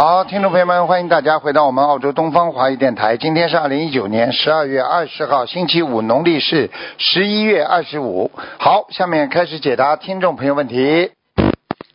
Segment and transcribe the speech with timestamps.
[0.00, 3.16] 好，听众朋友们，欢迎大家回到我们澳洲东方华语电台。
[3.16, 8.30] 今天是二零一九年十二月二十号，星期五，农历是十一月二十五。
[8.60, 11.10] 好，下面开始解答听众朋友问题。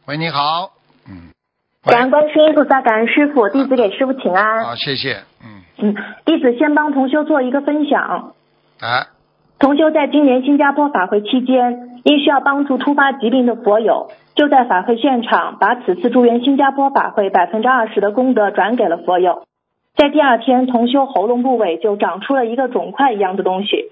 [0.05, 0.71] 喂，你好，
[1.07, 1.31] 嗯，
[1.85, 4.65] 感恩观世音菩萨，感恩师傅，弟子给师傅请安。
[4.65, 5.95] 好，谢谢，嗯，嗯，
[6.25, 8.33] 弟子先帮同修做一个分享。
[8.81, 9.07] 哎，
[9.59, 19.43] 同修在今年新加坡法会期间，因需要帮助突发疾病的佛友，就在法会现场把此次助缘新加坡法会百分之二十的功德转给了佛友。
[19.95, 23.91] 在第二天，同修喉咙部位就长出了一个肿块一样的东西。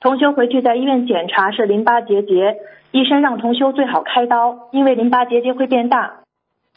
[0.00, 2.56] 同修回去在医院检查是淋巴结节，
[2.92, 6.20] 医生让同修最好开刀，因为淋巴结节会变大。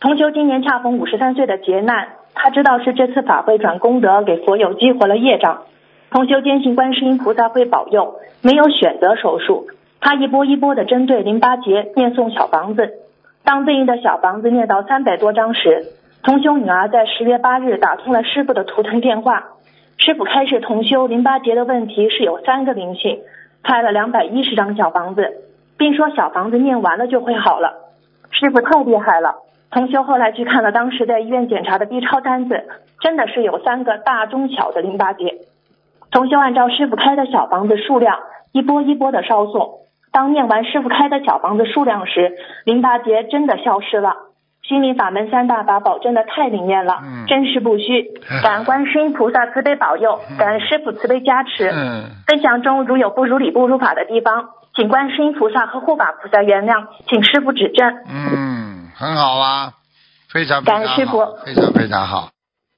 [0.02, 5.62] 同修今年恰逢五十三岁的劫难，他知道是这次法会转功德给佛友激活了业障。
[6.10, 9.68] 同修坚信观世音菩萨会保佑，没有选择手术。
[10.02, 13.03] 他一波一波的针对淋巴结念诵小房子。
[13.44, 15.86] 当对应的小房子念到三百多张时，
[16.24, 19.50] 同修女儿在十月八日打通了师傅的图腾电话。
[19.98, 23.20] 师傅开示同修淋巴结的问题是有三个灵性，
[23.62, 25.42] 开了两百一十张小房子，
[25.78, 27.74] 并说小房子念完了就会好了。
[28.32, 29.36] 师傅太厉害了。
[29.72, 32.64] 同修后来去看了当时在医院检查的 B 超单子，
[33.00, 35.40] 真的是有三个大中小的淋巴结。
[36.12, 38.20] 同修按照师傅开的小房子数量，
[38.52, 39.83] 一波一波的烧送。
[40.14, 44.16] 当念完师傅开的小房子数量时，淋巴结真的消失了。
[44.62, 48.14] 心灵法门三大法宝真的太灵验了，嗯真实不虚。
[48.42, 51.68] 感恩观世音菩萨慈悲保佑，感恩师傅慈悲加持。
[51.68, 57.90] 嗯，分享中如有不如理不如法的地方，请观世音菩萨和护法菩萨原谅，请师傅指正。
[58.08, 59.74] 嗯，很好啊，
[60.32, 62.30] 非常感恩师，傅非常非常好，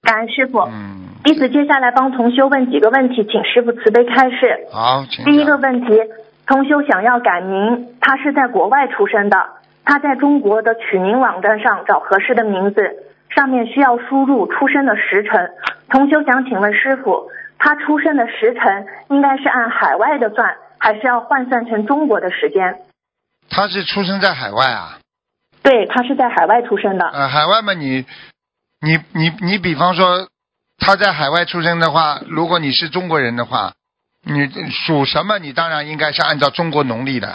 [0.02, 0.62] 感恩师傅。
[0.62, 4.66] 嗯，弟子接下来帮同修问几个问题，请师傅慈悲开示。
[4.72, 6.02] 好，请第一个问题，
[6.48, 9.38] 同修想要改名，他是在国外出生的，
[9.84, 12.82] 他在中国的取名网站上找合适的名字，
[13.30, 15.52] 上面需要输入出生的时辰。
[15.90, 22.80] 同修想请问师傅，他出生的时辰应该是按海外的算，还是要换算成中国的时间？
[23.50, 25.00] 他是出生在海外啊，
[25.64, 27.08] 对他是在海外出生的。
[27.08, 28.06] 呃，海外嘛，你
[28.82, 30.28] 你你你，比方说
[30.78, 33.74] 他在海外出生的话，如果你是中国人的话，
[34.26, 35.38] 你属什么？
[35.40, 37.30] 你当然应该是按照中国农历的，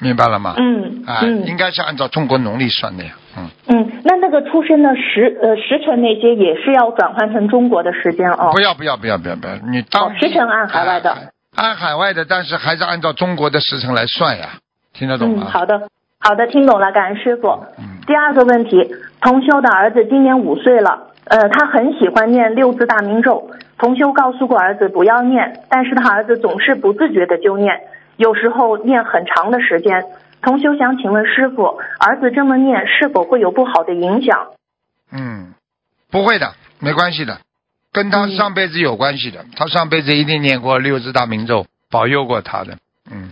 [0.00, 0.54] 明白了吗？
[0.56, 3.10] 嗯啊，嗯应该是按照中国农历算的呀。
[3.36, 8.60] 嗯，嗯，那那个出生的时呃时辰那些也是要转换成中国的时间哦不。
[8.60, 14.50] 要不要不要不要不要，你当哦时辰按海外的哎按海外的，但是还是按照中国的时辰来算呀，
[14.92, 15.46] 听得懂嗯，吗？
[15.50, 15.88] 好的，
[16.20, 17.48] 好的，听懂了，感恩师傅。
[17.78, 18.76] 嗯第二个问题，
[19.20, 23.50] 同修的儿子今年五岁了，呃，他很喜欢念六字大明咒。
[23.78, 27.80] 同修告诉过儿子不要念，但是他儿子总是不自觉的就念，
[28.16, 30.04] 有时候念很长的时间。
[30.42, 34.48] 同修想请问师傅，儿子这么念是否会有不好的影响？
[35.12, 35.54] 嗯，
[36.10, 37.38] 不会的，没关系的，
[37.92, 42.78] 跟他嗯上辈子有关系的，他上辈子一定念过六字大明咒，保佑过他的。
[43.10, 43.30] 嗯，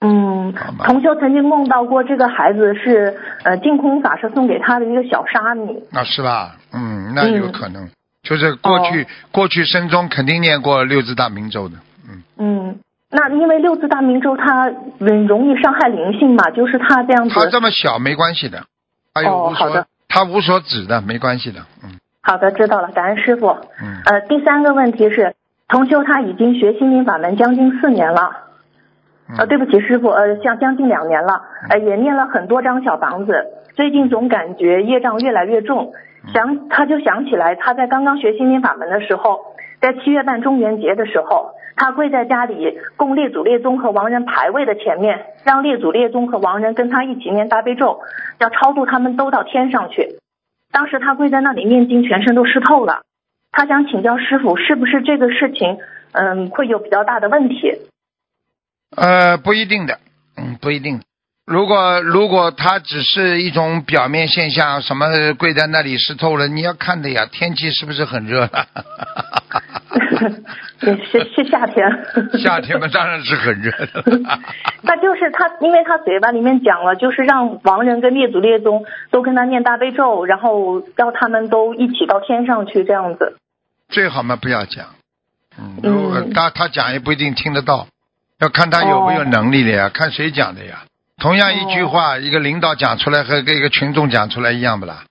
[0.00, 0.54] 嗯，
[0.84, 5.82] 同修曾经梦到过这个孩子是呃净空法师送给他的一个小沙弥。
[5.90, 6.56] 那是吧？
[6.72, 7.88] 嗯，那有嗯可能，
[8.22, 11.74] 就是过去、哦过去生中肯定念过六字大明咒的。
[12.08, 12.78] 嗯，嗯，
[13.10, 14.70] 那因为六字大明咒它
[15.00, 17.34] 嗯容易伤害灵性嘛，就是他这样子。
[17.34, 18.64] 他这么小没关系的，
[19.14, 21.60] 他有无所、哦好的他无所指的，没关系的。
[21.82, 23.48] 嗯好的，知道了，感恩师傅。
[23.82, 25.34] 嗯呃，第三个问题是，
[25.68, 28.47] 同修他已经学心灵法门将近四年了。
[29.36, 35.92] 呃，嗯，对不起，师傅，呃，将将近两年了，呃，也念了很多张小房子，最近总感觉业障越来越重，
[36.32, 39.40] 想他就想起来他在刚刚学心灵法门的时候，
[39.80, 48.00] 在七月半中元节的时候，他跪在家里供列祖列宗和亡人牌位的前面，让列祖列宗和亡人跟他一起念大悲咒，
[48.38, 50.18] 要超度他们都到天上去。
[50.72, 53.02] 当时他跪在那里念经，全身都湿透了。
[53.52, 55.78] 他想请教师傅，是不是这个事情，
[56.12, 57.72] 嗯，会有比较大的问题？
[58.96, 59.98] 呃，不一定的，
[60.36, 61.00] 嗯，不一定。
[61.46, 65.06] 如果如果它只是一种表面现象，什么
[65.38, 68.66] 跪在那里湿透了，你要看的呀，天气是不是很热了？
[70.82, 71.88] 也 是是夏天。
[72.38, 74.02] 夏天嘛，当然是很热的。
[74.84, 83.38] 他就是他，因为他嘴巴里面讲了，就是让亡人跟列祖列宗都跟他念大悲咒，然后让他们都一起到天上去，这样子。
[83.88, 84.86] 最好嘛不要讲，
[85.58, 87.86] 嗯，如果嗯他他讲也不一定听得到，
[88.40, 90.84] 要看他有没有哦能力的呀，看谁讲的呀。
[91.20, 95.04] 同样一句话，一个领导讲出来和跟一个群众讲出来一样不啦？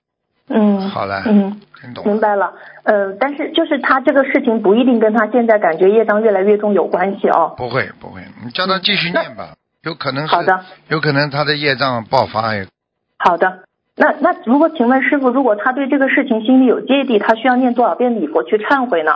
[0.48, 2.10] 嗯，好了，嗯，听懂了？
[2.10, 2.54] 明白了。
[2.84, 7.54] 呃，但是就是他这个事情不一定跟他现在感觉业障越来越重有关系哦。
[7.58, 9.50] 不会不会，你叫他继续念吧，
[9.82, 12.64] 有可能是好的，有可能他的业障爆发呀。
[13.18, 13.64] 好的，
[13.94, 19.12] 那那如果请问师傅，如果他对这个事情心里有芥蒂，他需要念多少遍礼佛去忏悔呢？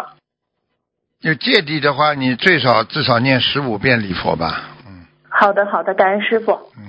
[1.22, 4.70] 有芥蒂的话，你最少至少念十五遍礼佛吧。
[4.84, 6.50] 嗯好的，好的，感恩师傅。
[6.76, 6.82] 嗯，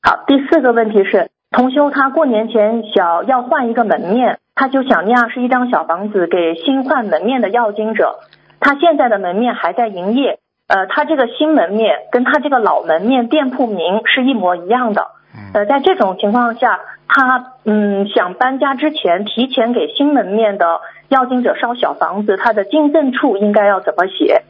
[0.00, 8.20] 好，第四个问题是，同修他过年前想要换一个门面，他就想念二十一张小房子给新换门面的要经者。
[8.60, 10.38] 他现在的门面还在营业，
[10.68, 15.02] 呃，他这个新门面跟他这个老门面店铺名是一模一样的。
[15.34, 24.44] 嗯呃，在这种情况下，他嗯想搬家之前提前给新门面的要经者烧小房子，他的进证处应该要怎么写？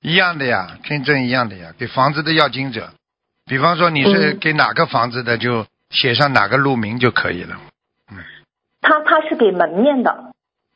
[0.00, 1.72] 一样的呀，跟证一样的呀。
[1.78, 2.90] 给房子的要经者，
[3.46, 7.56] 比方说你是嗯给哪个房子的，就写上哪个路名就可以了。
[8.10, 8.18] 嗯
[8.82, 10.32] 他他是给门面的，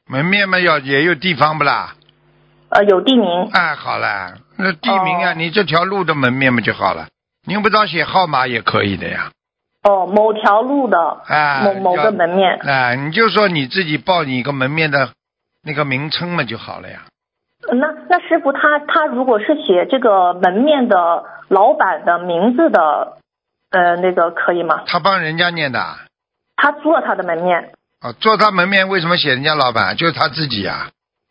[0.07, 1.95] 门面嘛要也有地方不啦？
[2.71, 3.51] 呃，有地名。
[3.53, 7.09] 哎，好了，那地名啊，哦你这条路的门面嘛就好了。
[7.45, 9.31] 你用不着写号码也可以的呀。
[9.83, 12.59] 哦，某条路的哎，某某个门面。
[12.63, 15.11] 哎，你就说你自己报你一个门面的
[15.63, 17.03] 那个名称嘛就好了呀。
[17.71, 23.19] 那那师傅他他如果是写这个门面的老板的名字的，
[23.71, 24.85] 呃，那个可以吗？
[24.87, 25.99] 他帮人家念的啊，
[26.57, 29.97] 他租了他的门面，啊做他门面为什么写人家老板？
[29.97, 30.91] 就是他自己啊。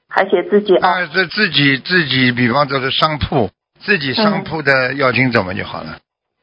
[0.10, 0.90] 还写自己啊？
[0.90, 3.50] 啊，这自己自己，比方说是商铺，
[3.82, 5.98] 自己商铺的要经怎么就好了。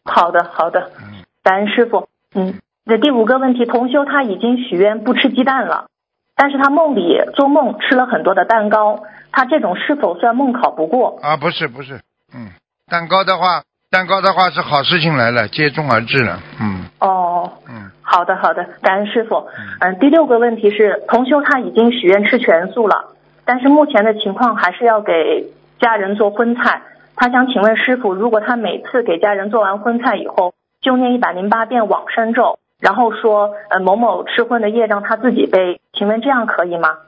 [0.04, 2.08] 好的好的，嗯，感恩师傅。
[2.34, 2.54] 嗯，
[2.84, 5.86] 那第五个问题，同修他已经许愿不吃鸡蛋了，
[6.34, 11.20] 但是他梦里做梦吃了很多的蛋糕，他这种是否算梦考不过？
[11.22, 12.00] 啊，不是不是，
[12.34, 12.48] 嗯，
[12.90, 16.40] 蛋糕的话，蛋糕的话是好事情来了，接踵而至了。
[16.60, 19.92] 嗯哦，嗯，好的，好的，感恩师傅嗯。
[19.92, 23.12] 嗯，第六个问题是，同修他已经许愿吃全素了，
[23.44, 26.82] 但是目前的情况还是要给家人做荤菜。
[27.16, 30.53] 他想请问师傅，如果他每次给家人做完荤菜以后，
[30.84, 36.98] 就念一百零八遍往生咒，然后说呃某某吃荤的业障他自己背，请问这样可以吗？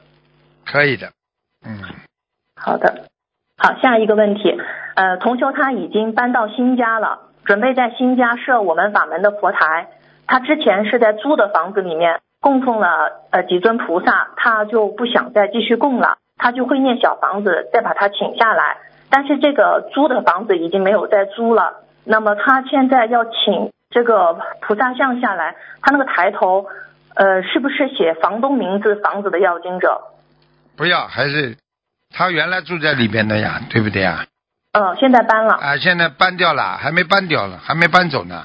[0.64, 1.10] 可以的。
[1.64, 1.78] 嗯，
[2.58, 3.04] 好的，
[3.58, 4.58] 好，下一个问题，
[4.94, 9.90] 呃，同修他已经搬到新家了，准备在新家设我们法门的佛台。
[10.26, 18.78] 他之前是在租的房子里面供奉了呃几尊菩萨，他就不想再继续供了，他就会念小房子，再把它请下来。
[19.10, 26.66] 但是这个租的房子已经没有再租了，那么他现在要请这个菩萨像下来，他那个抬头，
[27.14, 30.00] 呃，是不是写房东名字房子的要经者？
[30.76, 31.56] 不要，还是
[32.14, 34.24] 他原来住在里边的呀，对不对呀？
[34.72, 35.54] 嗯、现在搬了。
[35.54, 38.44] 啊，现在搬掉了，还没搬掉了，还没搬走呢。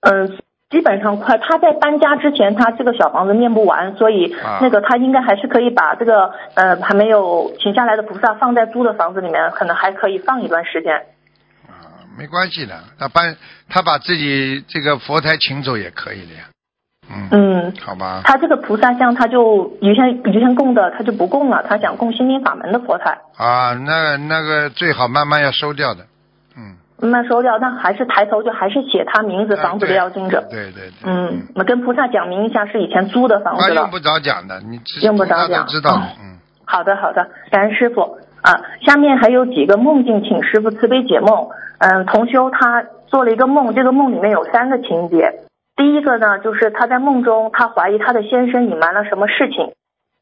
[0.00, 0.38] 嗯，
[0.70, 1.36] 基本上快。
[1.38, 11.06] 他在搬家之前，他这个小房子念不完，所以啊那个他应该还是可以把这个呃还没有请下来的菩萨放在租的房子里面，可能还可以放一段时间。
[12.14, 13.36] 啊，没关系的，他搬
[13.68, 16.44] 他把自己这个佛台请走也可以的呀。
[17.10, 18.22] 嗯，嗯，好吧。
[18.24, 26.06] 他这个菩萨像他就以前以前供的他就不供了，他想供心灵法门的佛台，啊，那那个最好慢慢要收掉的。
[26.56, 26.76] 嗯。
[27.00, 30.40] 慢慢收掉，但还是抬头就还是写他名字房子的要经者。
[30.48, 30.92] 对对对。
[31.04, 33.82] 嗯，我们跟菩萨讲明一下是以前租的房啊，子了。
[33.82, 36.00] 用不着讲的，你知用不着讲知道。
[36.22, 36.38] 嗯。
[36.64, 38.62] 好的，好的，感恩师傅啊。
[38.80, 41.48] 下面还有几个梦境，请师傅慈悲解梦。
[41.78, 45.40] 嗯，同修他做了一个梦，这个梦里面有三个情节。
[45.76, 49.72] 第一个呢，就是他在梦中，他怀疑他的先生隐瞒了什么事情，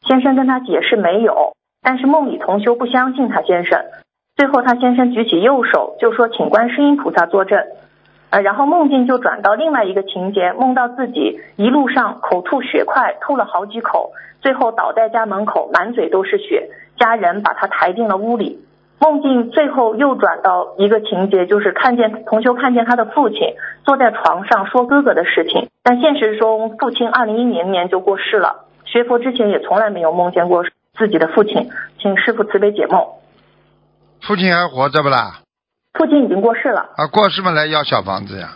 [0.00, 3.84] 先生跟他解释没有，但是梦里同修不相信他先生。
[4.34, 7.62] 最后他先生举起右手，就说请观世音菩萨作证。
[8.30, 18.58] 呃，然后梦境就转到另外一个情节，梦到自己一路上口吐血块，吐了好几口，最后倒在家门口，满嘴都是血，家人把他抬进了屋里。
[19.02, 23.38] 梦境最后又转到一个情节，就是看见同修看见他的父亲
[23.84, 28.66] 坐在床上说哥哥的事情，但现实中父亲二零一零年就过世了。
[28.84, 30.62] 学佛之前也从来没有梦见过
[30.96, 31.68] 自己的父亲，
[31.98, 33.04] 请师傅慈悲解梦。
[34.20, 35.40] 父亲还活着不啦？
[35.94, 38.50] 父亲已经过世了，啊，过世嘛来要小房子呀。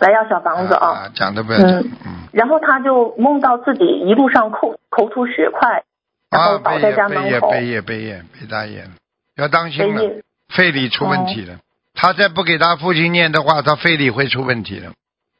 [0.00, 0.88] 来要小房子啊。
[0.88, 1.70] 啊，讲的不要讲。
[1.70, 2.12] 嗯嗯。
[2.32, 5.84] 然后他就梦到自己一路上口口吐血块，
[6.32, 7.28] 然后在背业背家门口。
[7.28, 8.82] 业背业背业背大业，
[9.36, 11.58] 要当心了，肺里出问题了。
[11.94, 14.88] 他再不给他父亲念的话，他肺里会出问题的。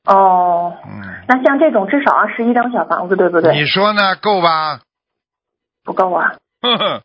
[0.07, 3.55] 哦，嗯，那像这种至少二十一张小房子，对不对？
[3.55, 4.17] 你说呢？
[4.17, 4.81] 够吧？
[5.85, 6.35] 不够啊。
[6.61, 7.03] 呵呵，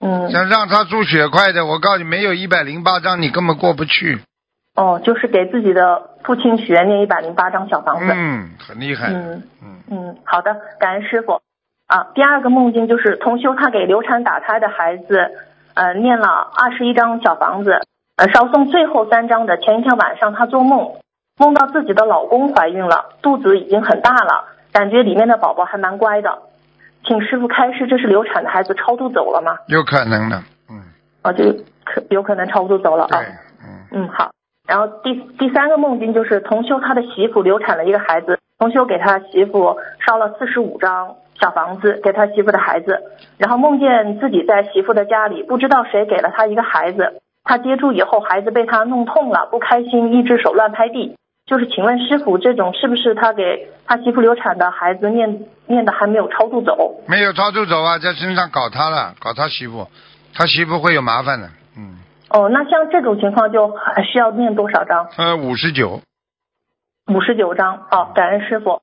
[0.00, 4.20] 嗯，想让他住血块的，我告诉你，没有一百零八张，你根本过不去。
[4.74, 8.12] 哦，就是给自己的父亲许愿念一百零八张小房子。
[8.14, 9.08] 嗯，很厉害。
[9.08, 11.40] 嗯嗯，嗯，好的，感恩师傅。
[11.86, 15.30] 啊，第二个梦境就是同修他给流产打胎的孩子，
[15.74, 17.80] 呃，念了二十一张小房子，
[18.16, 20.96] 呃，烧送最后三张的前一天晚上，她做梦，
[21.38, 26.38] 梦到自己的老公怀孕了，肚子已经很大了，感觉里面的宝宝还蛮乖的，
[27.04, 29.58] 请师傅开示，这是流产的孩子超度走了吗？
[29.66, 30.42] 有可能的。
[30.68, 30.82] 嗯，
[31.22, 31.44] 啊，就
[31.84, 33.24] 可有可能超度走了对啊。，
[33.64, 34.30] 嗯，嗯，好。
[34.68, 39.76] 然后第第三个梦境就是同修他的媳妇流产了一个孩子，同修给他媳妇
[40.06, 43.02] 烧了四十五张小房子给他媳妇的孩子，
[43.36, 51.16] 然后梦见自己在媳妇的家里，不知道谁给了他一个孩子，他接住以后孩子被他弄痛了，不开心，一只手乱拍地。
[51.44, 57.02] 就是请问师傅，这种是不是他给他媳妇流产的孩子念念的还没有超度走？
[57.08, 59.88] 没有超度走啊，在身上搞他了，搞他媳妇，
[60.32, 61.48] 他媳妇会有麻烦的。
[61.76, 61.98] 嗯，
[62.30, 65.08] 哦，那像这种情况就还需要念多少张？
[65.18, 66.00] 呃，五十九。
[67.12, 68.80] 五十九章，好，感恩师傅。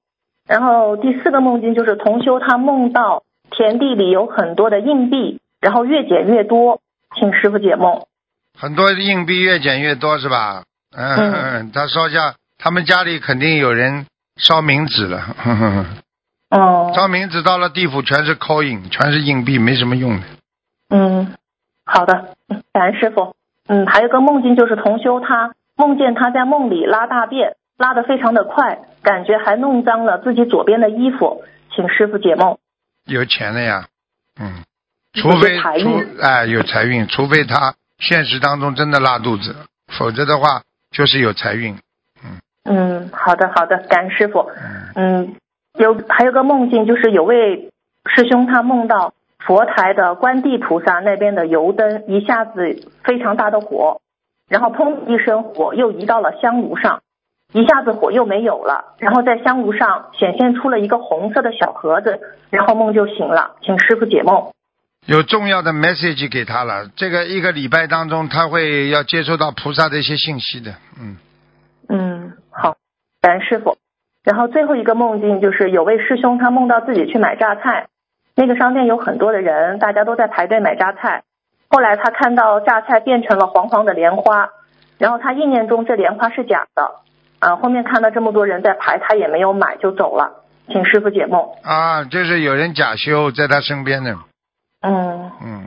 [0.49, 6.81] 然后第四个梦境就是同修他梦到田地里有很多的硬币，然后越捡越多，
[7.15, 8.01] 请师傅解梦。
[8.59, 10.63] 很多硬币越捡越多是吧？
[10.97, 15.19] 嗯，嗯他烧下，他们家里肯定有人烧冥纸了。
[15.19, 15.85] 呵呵呵
[16.49, 20.25] 哦，烧冥纸到了地府全是 coin，全是硬币，没什么用的。
[20.89, 21.35] 嗯，
[21.85, 23.35] 好的，嗯感恩师傅。
[23.67, 31.43] 嗯，还有个梦境就是同修他梦见他在梦里拉大便，拉得非常的快，感觉还弄脏了自己左边的衣服，
[31.75, 32.57] 请师傅解梦。
[33.05, 33.87] 有钱的呀，
[34.39, 34.63] 嗯，
[35.13, 39.55] 除非除哎有财运，除非他现实当中真的拉肚子，
[39.87, 41.77] 否则的话就是有财运。
[42.23, 44.51] 嗯嗯，好的好的，感恩师傅。
[44.95, 45.35] 嗯，嗯，
[45.79, 47.71] 有还有个梦境，就是有位
[48.05, 54.01] 师兄他梦到佛台的观地菩萨那边的油灯一下子非常大的火，
[54.47, 57.01] 然后砰一声火又移到了香炉上，
[57.51, 62.19] 一下子火又没有了，然后在香炉上显现出了一个红色的小盒子，
[62.51, 64.51] 然后梦就醒了，请师傅解梦。
[65.07, 66.87] 有重要的 message 给他了。
[66.95, 70.75] 这个一个礼拜当中，他会要接收到菩萨的一些信息的。
[70.99, 71.17] 嗯，
[71.87, 72.75] 嗯，好，
[73.21, 73.77] 感恩师傅。
[74.23, 77.87] 然后最后一个梦境就是有位师兄他梦到自己去买榨菜，
[78.35, 81.23] 那个商店有很多的人，大家都在排队买榨菜。
[81.69, 84.49] 后来他看到榨菜变成了黄黄的莲花，
[84.99, 86.91] 然后他意念中这莲花是假的，
[87.39, 91.41] 啊，后面看到这么多人在排，他也没有买就走了，请师傅解梦。
[91.63, 94.17] 啊，就是有人假修在他身边的。
[94.81, 95.63] 嗯嗯，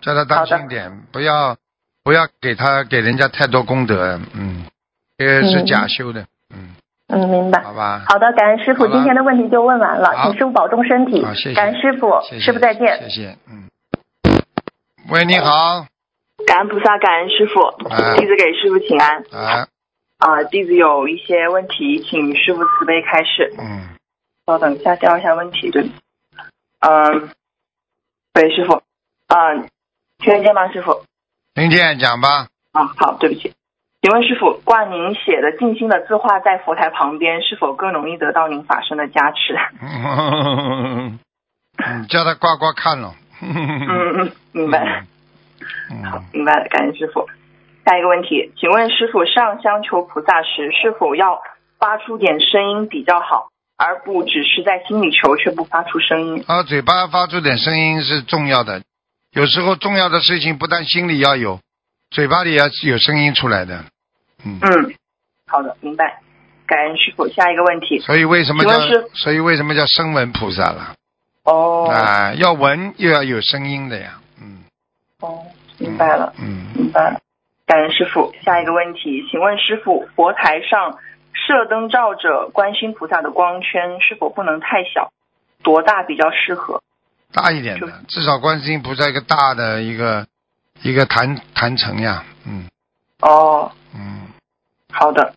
[0.00, 1.56] 叫他当心点，不要
[2.04, 4.20] 不要给他给人家太多功德。
[4.34, 4.64] 嗯，
[5.18, 6.26] 这个是嗯假修的。
[6.54, 6.74] 嗯，
[7.08, 7.62] 嗯，明白。
[7.62, 8.04] 好吧。
[8.08, 13.02] 好的，感恩师傅，今天的问题就问完了，请师傅保重身体好，谢谢感恩师傅，谢谢师傅再见。
[13.02, 13.36] 谢谢。
[13.48, 13.68] 嗯。
[15.10, 15.86] 喂，你好。
[16.46, 19.24] 感恩菩萨，感恩师傅，哎弟子给师傅请安。
[19.32, 19.66] 啊，
[20.22, 23.52] 啊、弟子有一些问题，请师傅慈悲开示。
[23.58, 23.88] 嗯，
[24.46, 25.90] 稍等一下，调一下问题，对。
[26.78, 27.28] 嗯，
[28.34, 28.82] 喂，师傅，
[29.26, 29.68] 嗯、
[30.18, 31.02] 听得见吗，师傅？
[31.54, 32.46] 听见讲吧。
[32.70, 33.52] 啊，好，对不起。
[34.00, 39.56] 请问师傅，挂您写的静心的字画在佛台旁边，是否更容易得到您法身的加持？
[41.84, 43.12] 嗯，叫他挂挂看了。
[43.40, 45.04] 嗯嗯，明白
[45.90, 46.04] 嗯。
[46.04, 47.28] 好嗯，，明白了，感谢师傅。
[47.84, 51.40] 下一个问题，请问师傅上香求菩萨时，是否要
[51.78, 56.44] 发出点声音比较好，而不只是在心里求却不发出声音？
[56.46, 58.82] 啊，嘴巴发出点声音是重要的。
[59.32, 61.58] 有时候重要的事情不但心里要有，
[62.10, 63.84] 嘴巴里要有声音出来的。
[64.44, 64.94] 嗯，嗯，
[65.46, 66.20] 好的，明白。
[66.66, 67.26] 感恩师傅。
[67.28, 68.78] 下一个问题，所以为什么叫
[69.14, 70.94] 所以为什么叫声闻菩萨了？
[71.44, 74.20] 哦，啊，要闻又要有声音的呀。
[74.40, 74.62] 嗯，
[75.20, 75.42] 哦，
[75.78, 77.20] 明白了，嗯，明白了。
[77.72, 78.34] 感恩师傅。
[78.42, 80.98] 下一个问题，请问师傅，佛台上
[81.32, 85.10] 射灯照着观世音菩萨的光圈是否不能太小？
[85.62, 86.82] 多大比较适合？
[87.32, 90.26] 大一点的，至少观世音菩萨一个大的一个
[90.82, 92.24] 一个坛坛城呀。
[92.46, 92.68] 嗯
[93.22, 94.28] 哦，嗯，
[94.90, 95.32] 好的，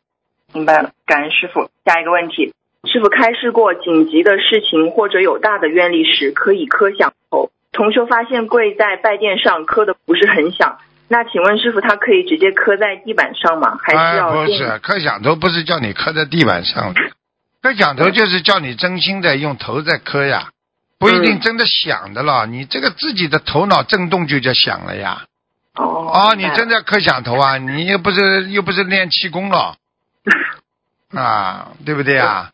[0.52, 1.70] 明白了，感恩师傅。
[1.86, 7.50] 下一个问题，师傅开示过，紧急的事情或者有大的愿力时，可以磕响头。
[7.72, 13.78] 同修发现跪在拜殿上磕的不是很响，那请问师傅，他可以直接磕在地板上吗？
[13.84, 17.02] 还是哎，要垫不是，磕响头不是叫你磕在地板上的，
[17.62, 20.50] 磕响头就是叫你真心的用头在磕呀，
[20.98, 22.48] 不一定真的响的了。
[22.48, 25.26] 你这个自己的头脑震动就叫响了呀。
[25.76, 27.58] 哦哦，你真的磕响头啊？
[27.58, 29.76] 你又不是又不是练气功了
[31.14, 32.50] 啊，对不对啊？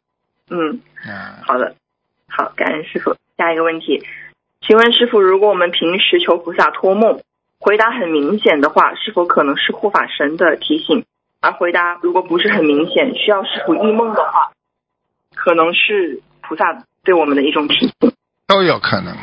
[0.49, 1.75] 嗯，啊，好的，
[2.27, 3.15] 好，感恩师傅。
[3.37, 4.03] 下一个问题，
[4.67, 7.21] 请问师傅，如果我们平时求菩萨托梦，
[7.61, 11.05] 回答很明显的话，是否可能是护法神的提醒？
[11.39, 14.51] 而回答如果不是很明显，需要师傅忆梦的话，
[15.35, 18.11] 可能是菩萨对我们的一种提醒。
[18.47, 19.15] 都有可能。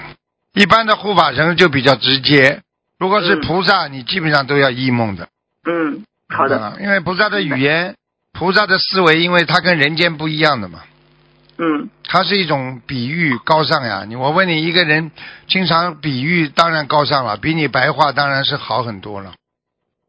[0.54, 2.62] 一般的护法神就比较直接，
[2.98, 5.28] 如果是嗯菩萨，你基本上都要忆梦的。
[5.64, 7.96] 嗯，好的，因为菩萨的语言、
[8.32, 10.80] 菩萨的思维，因为它跟人间不一样的嘛，
[11.58, 14.04] 嗯它是一种比喻高尚呀。
[14.06, 15.10] 你我问你，一个人
[15.48, 19.34] 经常比喻，当然高尚了，比你白话当然是好很多了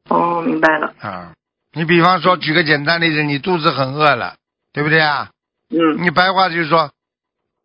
[0.09, 0.93] 哦，明白了。
[0.99, 1.33] 啊。
[1.73, 4.35] 你比方说，举个简单例子，你肚子很饿了，
[4.73, 5.29] 对不对啊？
[5.71, 6.91] 嗯你白话就是说，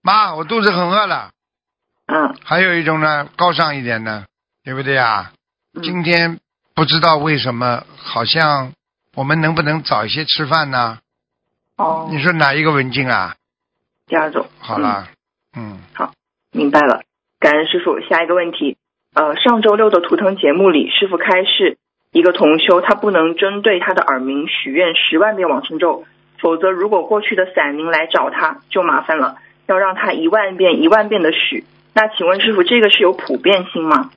[0.03, 1.31] 妈，我肚子很饿了。
[2.07, 4.25] 嗯还有一种呢，高尚一点呢，
[4.63, 5.33] 对不对啊？
[5.83, 6.41] 今嗯天
[6.75, 8.73] 不知道为什么，好像
[9.15, 10.99] 我们能不能早一些吃饭呢？
[11.77, 13.37] 哦，你说哪一个文静啊？
[14.07, 14.47] 第二种。
[14.59, 15.09] 好了，
[15.57, 16.13] 嗯，好
[16.53, 17.03] 明白了，
[17.39, 18.01] 感恩师傅。
[18.01, 18.77] 下一个问题，
[19.15, 21.79] 呃，上周六的图腾节目里，师傅开示
[22.13, 26.05] 一个同修，他不能针对他的耳鸣许愿十万遍往生咒，
[26.39, 31.65] 否则如果过去的散灵来找他，就麻烦了，要让他一万遍一万遍的许。
[31.95, 34.11] 那请问师傅，这个是有普遍性吗？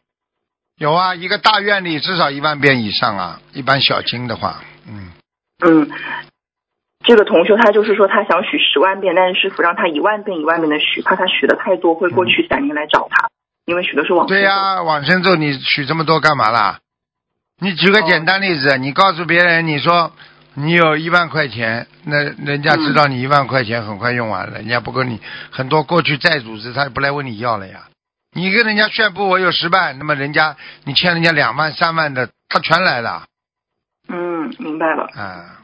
[0.79, 5.12] 有啊，一个大愿力至少一万遍以上啊，一般小经的话，嗯，
[5.65, 5.89] 嗯，
[7.08, 13.30] 这个同学他就是说他想许十万遍，但是师傅让他一万遍一万遍的许，怕他许的太多会过去散民来找他，
[13.66, 14.42] 因为许的是往生咒。
[14.42, 16.80] 对呀、往生咒你许这么多干嘛啦？
[17.60, 20.12] 你举个简单例子，你告诉别人，你说
[20.54, 27.88] 你有一万块钱，那人家知道你一万块钱很快用完了，人家不跟你很多过去债主子他不来问你要了呀。
[28.34, 33.24] 你跟人家宣布我有十万，那么人家你欠人家两万三万的，他全来了
[34.10, 35.04] 嗯，明白了。
[35.16, 35.57] 啊。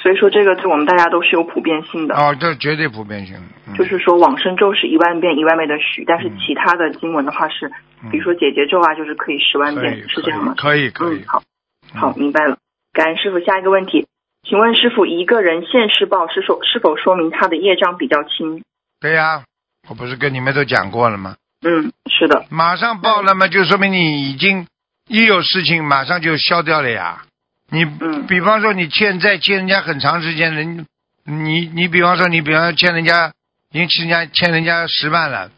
[0.00, 2.14] 所以说这个对我们大家都是有普遍性的。
[2.14, 3.36] 哦，这绝对普遍性。
[3.66, 7.66] 嗯、就是说往生咒是一万遍一万遍的许，但是嗯其他的经文的话是，
[8.02, 10.54] 嗯比如说解结咒啊，就是可以十万遍，是这样吗？
[10.56, 11.42] 可以可以嗯，好，
[11.94, 12.58] 好，嗯明白了。
[12.92, 14.06] 感恩师傅，下一个问题，
[14.48, 18.62] 请问师傅，一个人现世报是说是否说明他的业障比较轻？
[19.00, 19.42] 对呀、
[19.88, 21.36] 我不是跟你们都讲过了吗？
[21.66, 24.66] 嗯，是的，马上报了嘛，就说明你已经
[25.08, 27.24] 一有事情马上就消掉了呀。
[27.70, 30.86] 你嗯比方说你欠债欠人家很长时间，人
[31.24, 33.32] 你你比方说你比方说欠人家
[33.72, 35.50] 已经欠人家欠人家十万了，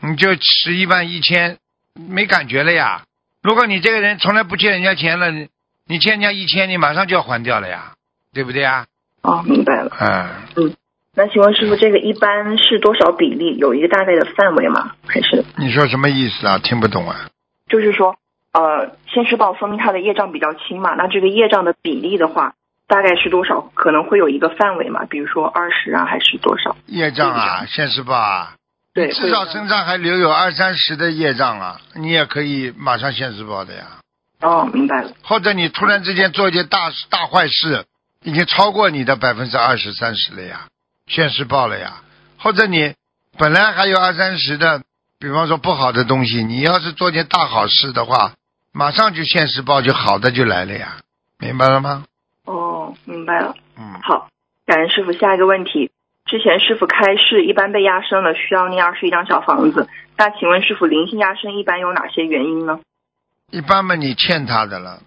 [0.00, 1.56] 你就十一万一千
[1.94, 3.02] 没感觉了呀。
[3.42, 5.48] 如果你这个人从来不欠人家钱了，你
[5.86, 7.94] 你欠人家一千，你马上就要还掉了呀，
[8.34, 8.86] 对不对呀？
[9.22, 9.90] 哦，明白了。
[10.00, 10.74] 嗯，
[11.14, 13.56] 那请问师傅，这个一般是多少比例？
[13.56, 14.92] 有一个大概的范围吗？
[15.06, 16.58] 还是你说什么意思啊？
[16.58, 17.30] 听不懂啊？
[17.68, 18.16] 就是说，
[18.52, 20.94] 呃，现世报说明他的业障比较轻嘛？
[20.94, 22.54] 那这个业障的比例的话，
[22.86, 23.70] 大概是多少？
[23.74, 25.04] 可能会有一个范围嘛？
[25.04, 26.76] 比如说二十啊，还是多少？
[26.86, 28.54] 业障啊，现世报啊。
[28.94, 33.84] 对，至少身上还留有二三十的业障啊，你也可以马上现世报的呀。
[34.40, 35.12] 哦，明白了。
[35.22, 37.84] 或者你突然之间做一件大大坏事，
[38.24, 40.68] 已经超过你的百分之二十三十了呀，
[41.06, 42.00] 现世报了呀。
[42.38, 42.94] 或者你
[43.36, 44.82] 本来还有二三十的，
[45.20, 48.34] 比方说不好的东西，你要是做件大好事的话，
[48.72, 50.98] 马上就现世报，就好的就来了呀，
[51.38, 52.04] 明白了吗？
[52.44, 53.54] 哦，明白了。
[53.76, 54.28] 嗯，好，
[54.64, 55.12] 感恩师傅。
[55.12, 55.90] 下一个问题，
[56.24, 59.88] 之前师傅开示，一般被压生了需要念二十一张小房子。
[60.16, 62.78] 那请问师傅，灵性压生一般有哪些原因呢？
[63.50, 65.00] 一般嘛，你欠他的了，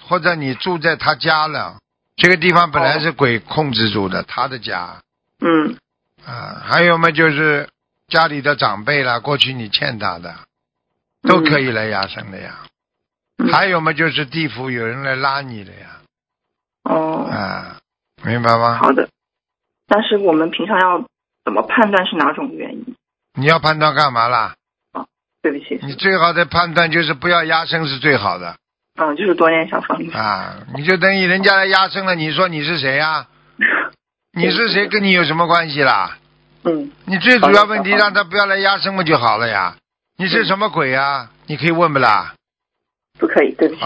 [0.00, 1.76] 或者你住在他家了，
[2.16, 4.96] 这个地方本来是鬼控制住的，他的家。
[5.40, 5.76] 嗯，
[6.26, 7.68] 啊，还有嘛，就是
[8.12, 10.34] 家里的长辈啦，过去你欠他的，
[11.22, 12.58] 都可以来压生的呀。
[13.38, 15.98] 嗯还有嘛，就是地府有人来拉你了呀，
[16.84, 17.78] 哦，啊，
[18.22, 18.78] 明白吗？
[18.78, 19.08] 好的。
[19.88, 21.04] 但是我们平常要
[21.44, 22.94] 怎么判断是哪种原因？
[23.34, 24.54] 你要判断干嘛啦？
[24.92, 25.06] 啊
[25.42, 28.56] 对不起，你最好的判断就是不要压生是最好的
[28.94, 30.16] 嗯，就是多念小房子。
[30.16, 30.60] 啊！
[30.76, 33.26] 你就等于人家来压生了，你说你是谁呀、
[34.38, 34.86] 你是谁？
[34.86, 36.18] 跟你有什么关系啦？
[36.64, 39.76] 嗯，你最主要问题让他不要来压生不就好了呀？
[40.16, 41.30] 你是什么鬼呀？
[41.46, 42.34] 你可以问不啦？
[43.18, 43.82] 不可以，对不起，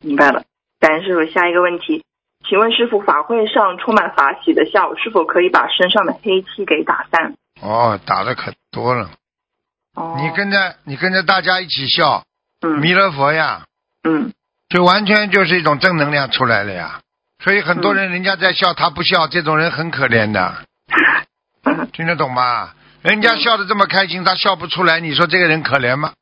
[0.00, 0.44] 明白了。
[0.80, 2.04] 感恩师傅，下一个问题，
[2.48, 7.34] 请问师傅，法会上充满法喜的笑，是否可以把身上的黑气给打散？
[7.60, 9.10] 哦，打的可多了。
[9.94, 12.22] 哦，你跟着你跟着大家一起笑，
[12.60, 13.64] 嗯弥勒佛呀，
[14.04, 14.32] 嗯
[14.68, 17.00] 就完全就是一种正能量出来了呀。
[17.42, 21.26] 所以很多嗯人人家在笑，他不笑，这种人很可怜的，嗯
[21.92, 22.72] 听得懂吗？
[23.02, 26.12] 人家笑得这么开心，他笑不出来，你说这个人可怜吗？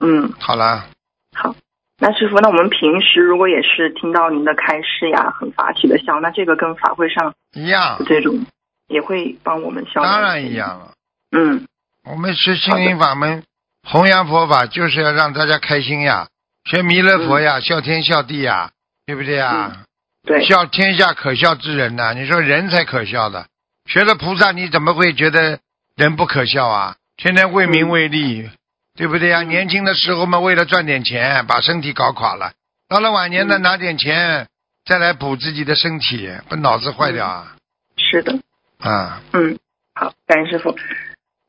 [0.00, 0.86] 嗯，好了，
[1.34, 1.54] 好。
[1.98, 8.44] 那师傅，那我们平时如果也是听到您的开示呀，很法喜的笑，那这个跟法会上一样，这种
[8.88, 10.02] 也会帮我们笑。
[10.02, 10.54] 当然一。
[10.54, 10.92] 样了。
[11.32, 11.66] 嗯
[12.04, 13.42] 我们学心灵法门，
[13.82, 16.28] 弘扬佛法就是要让大家开心呀，
[16.70, 18.70] 学弥勒佛呀，笑天笑地呀，
[19.06, 19.82] 对不对呀？
[20.24, 23.46] 对，笑天下可笑之人呐、你说人才可笑的，
[23.86, 25.60] 学了菩萨你怎么会觉得
[25.96, 26.96] 人不可笑啊？
[27.16, 28.50] 天天为名为利，
[28.94, 29.42] 对不对呀？
[29.42, 32.52] 年轻的时候嘛，为了赚点钱，把身体搞垮了，
[32.88, 34.48] 到了晚年呢，嗯拿点钱
[34.84, 37.56] 再来补自己的身体，不脑子坏掉啊？
[37.96, 38.38] 是的，
[38.80, 39.58] 啊，嗯，
[39.94, 40.76] 好，感谢师傅。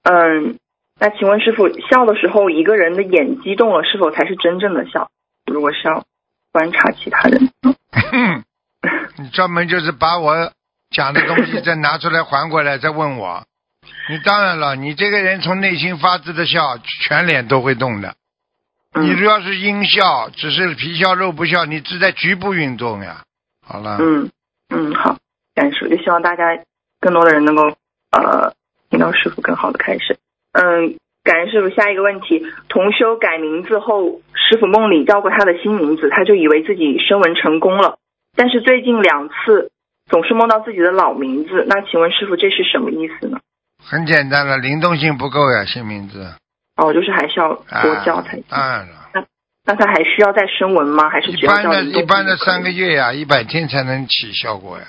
[0.04, 0.58] 嗯，
[1.00, 5.10] 那请问师傅，笑的时候一个人的眼激动了，是否才是真正的笑？
[5.46, 6.06] 如果是要
[6.52, 7.52] 观察其他人，
[9.18, 10.52] 你专门就是把我
[10.90, 13.44] 讲的东西再拿出来还过来，再问我。
[14.10, 18.16] 你当然了，你这个人从内心发自的笑，全脸都会动的。
[18.96, 23.24] 你主要是阴笑，只是皮笑肉不笑，你只在局部运动呀。
[23.66, 24.30] 好了，嗯
[24.70, 25.18] 嗯，好，
[25.54, 26.58] 感恩师傅，就希望大家
[27.00, 27.64] 更多的人能够
[28.12, 28.54] 呃
[28.90, 30.18] 听到师傅更好的开始。
[30.54, 31.70] 嗯，感恩师傅。
[31.76, 38.00] 下一个问题，同修改名字后，师傅梦里叫过他的新名字，他就以为自己声纹成功了，
[38.36, 39.72] 但是最近两次
[40.08, 43.40] 总是梦到自己的老名字，那请问师傅这是什么意思呢？
[43.84, 46.34] 很简单了，灵动性不够呀，新名字。
[46.76, 48.44] 哦，就是还是要啊多叫才行。
[48.50, 49.26] 当然了，
[49.66, 51.10] 那他还需要再声纹吗？
[51.10, 54.86] 还是只要一般的一般的三个月呀，一百天才能起效果呀，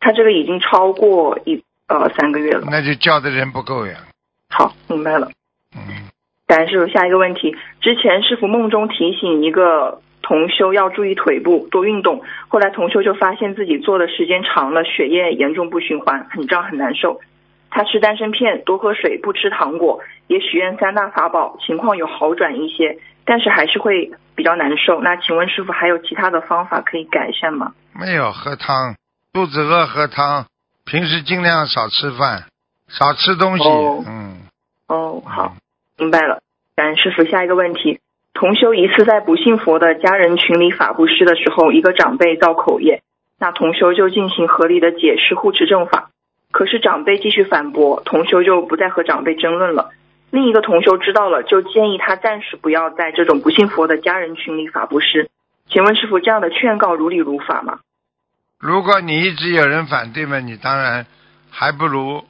[0.00, 2.66] 他这个已经超过一呃三个月了。
[2.70, 3.94] 那就叫的人不够呀。
[4.48, 5.30] 好，明白了。
[5.74, 6.08] 嗯，
[6.46, 10.00] 感谢师傅，下一个问题，之前师傅梦中提醒一个
[10.32, 12.22] 同修要注意腿部，多运动。
[12.48, 17.20] 后来同修就发现自己坐的时间长了，血液严重不循环，很胀很难受。
[17.68, 25.02] 他吃丹参片，多喝水，不吃糖果，也许愿三大法宝，情况有好转一些，但是还是会比较难受。
[25.02, 27.74] 那请问师傅还有其他的方法可以改善吗？
[27.92, 28.94] 没有喝汤，
[29.34, 30.46] 肚子饿喝汤，
[30.86, 32.44] 平时尽量少吃饭，
[32.88, 33.68] 少吃东西。
[33.68, 34.40] 哦嗯，
[34.88, 35.56] 哦，好，
[35.98, 36.40] 明白了。
[36.74, 38.00] 感恩师傅，下一个问题，
[38.34, 43.02] 同修一次在不信佛的家人群里法布施的时候，一个长辈造口业，
[43.38, 46.10] 那同修就进行合理的解释护持正法。
[46.50, 49.90] 可是长辈继续反驳，同修就不再和长辈争论了。
[50.30, 55.28] 另一个同修知道了，就建议他暂时不要在这种不信佛的家人群里法布施。
[55.68, 57.80] 请问师傅，这样的劝告如理如法吗？
[58.58, 61.06] 如果你一直有人反对嘛，你当然
[61.50, 62.24] 还不如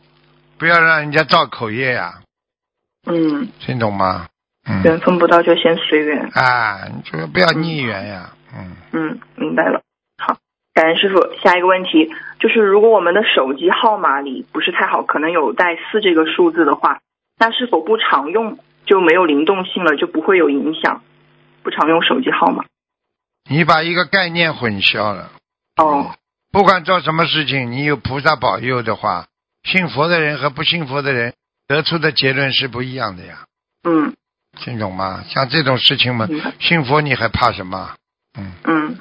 [0.58, 2.20] 不要让人家造口业呀，
[3.06, 4.26] 嗯，听懂吗？
[4.66, 6.28] 嗯，缘分不到就先随缘。
[6.34, 8.32] 啊，你就不要逆缘呀。
[8.54, 9.82] 嗯，嗯，明白了。
[10.18, 10.36] 好，
[10.74, 11.34] 感恩师傅。
[11.42, 17.00] 下一个问题就是，如果我们的手机号码里不是太好，可能有带四这个数字的话，
[17.38, 21.02] 那是否不常用就没有灵动性了，就不会有影响？
[21.62, 22.64] 不常用手机号码。
[23.50, 25.30] 你把一个概念混淆了。
[25.76, 26.14] 哦，
[26.52, 29.26] 不管做什么事情，你有菩萨保佑的话，
[29.64, 31.34] 信佛的人和不信佛的人
[31.66, 33.46] 得出的结论是不一样的呀，
[33.84, 34.14] 嗯
[34.64, 35.24] 听懂吗？
[35.28, 36.28] 像这种事情嘛，
[36.60, 37.90] 信佛你还怕什么？
[38.38, 38.98] 嗯，嗯，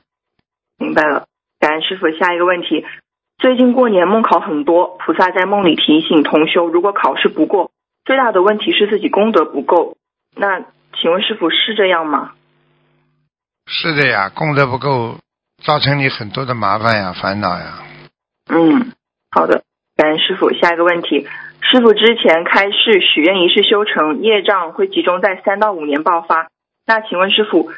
[0.78, 1.28] 明白了。
[1.60, 2.10] 感恩师傅。
[2.18, 2.84] 下一个问题，
[3.38, 7.72] 最近过年梦考很多，菩萨在梦里提醒同修，如果考试不过，
[8.04, 9.96] 最大的问题是自己功德不够。
[10.36, 10.62] 那
[11.00, 12.32] 请问师傅是这样吗？
[13.68, 15.20] 是的呀，功德不够，
[15.64, 17.84] 造成你很多的麻烦呀、烦恼呀。
[18.50, 18.92] 嗯，
[19.30, 19.64] 好的，
[19.96, 20.52] 感恩师傅。
[20.54, 21.28] 下一个问题，
[21.62, 26.50] 师傅之前开示许愿仪式修成，业障会集中在三到五年爆发。
[26.86, 27.72] 那请问师傅，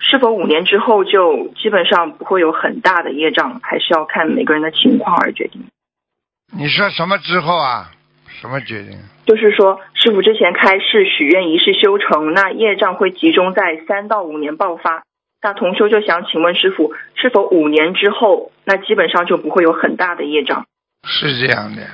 [0.00, 5.62] 是否五年之后就基本上不会有很大的业障，还是要看每个人的情况而决定？
[6.52, 7.92] 你说什么之后啊？
[8.40, 8.98] 什么决定？
[9.26, 15.02] 就是说，师傅之前开示许愿仪式修成，那业障会集中在三到五年爆发。
[15.42, 20.66] 那同修就想请问师傅，是否五年之后，那基本上就不会有很大的业障？
[21.04, 21.88] 是这样的呀，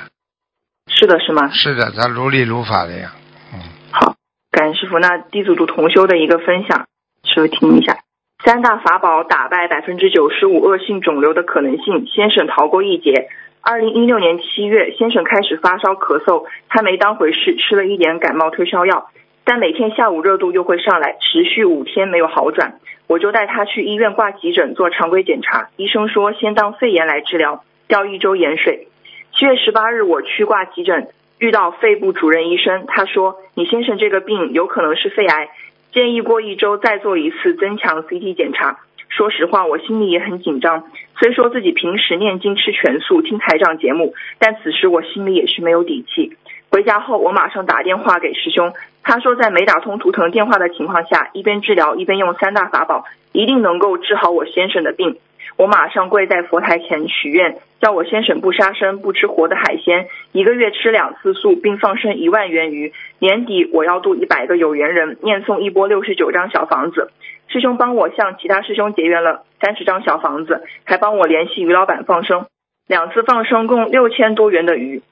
[0.86, 1.50] 是的，是吗？
[1.50, 3.12] 是的，他如理如法的呀。
[3.52, 4.14] 嗯，好，
[4.50, 4.98] 感恩师傅。
[4.98, 6.86] 那地组组同修的一个分享，
[7.24, 7.98] 师傅听一下。
[8.44, 13.28] 三大法宝打败百分之九十五恶性肿瘤的可能性，先生逃过一劫。
[13.62, 19.08] 二零一六年七月，先生开始发烧咳嗽，他没当回事，吃了一点感冒退烧药，
[19.44, 22.74] 但每天下午热度又会上来，持续五天没有好转。
[23.06, 28.88] 我就带他去医院挂急诊做常规检查，医生说先当肺炎来治疗，吊一周盐水。
[29.36, 31.08] 七月十八日我去挂急诊，
[31.40, 35.48] 遇到肺部主任医生，他说你先生这个病有可能是肺癌，
[35.92, 38.78] 建议过一周再做一次增强 CT 检查。
[39.08, 40.84] 说实话，我心里也很紧张。
[41.18, 46.36] 虽说自己平时念经吃全素，听台长节目，但此时我心里也是没有底气。
[46.70, 55.16] 回家后，我马上打电话给师兄，他说在没打通图腾电话的情况下，一边治疗一边用三大法宝，一定能够治好我先生的病。
[55.56, 62.92] 我马上跪在佛台前许愿，叫我先生不杀生，不吃活的海鲜，一个月吃两次素，并放生一万元鱼。
[63.20, 67.12] 年底我要度一百个有缘人，念诵一波六十九张小房子。
[67.46, 72.46] 师兄帮我向其他师兄结缘了三十张小房子，还帮我联系于老板放生，
[72.88, 75.02] 两次放生共六千多元的鱼。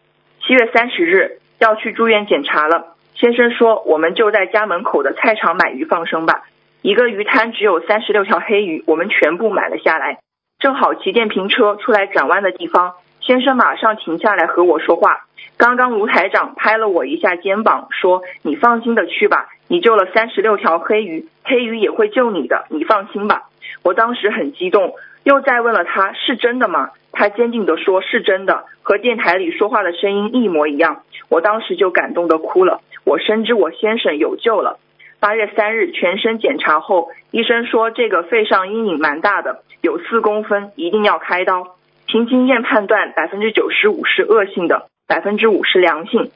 [0.44, 6.42] 七月三十日要去住院检查了，先生说我们就在家门口的菜场买鱼放生吧。
[6.80, 10.18] 一个鱼摊只有三十六条黑鱼，我们全部买了下来。
[10.62, 15.24] 正好骑电瓶车出来转弯的地方，先生马上停下来和我说话。
[15.56, 23.48] 刚刚卢台长拍了我一下肩膀，说：“你放心的去吧，你救了三十六条黑鱼，黑鱼也会救你的，你放心吧。”
[23.82, 24.94] 我当时很激动，
[25.24, 26.90] 又再问了他是真的吗？
[27.10, 31.02] 他坚定的说是真的，和电台里说话的声音一模一样。
[31.28, 34.78] 我当时就感动的哭了，我深知我先生有救了。
[35.22, 41.76] 八月三日全身检查后，医生说这个肺上阴影蛮大的，有四公分，一定要开刀。
[42.08, 46.32] 凭经验判断，百分之九十五是恶性的，百分之五是良性。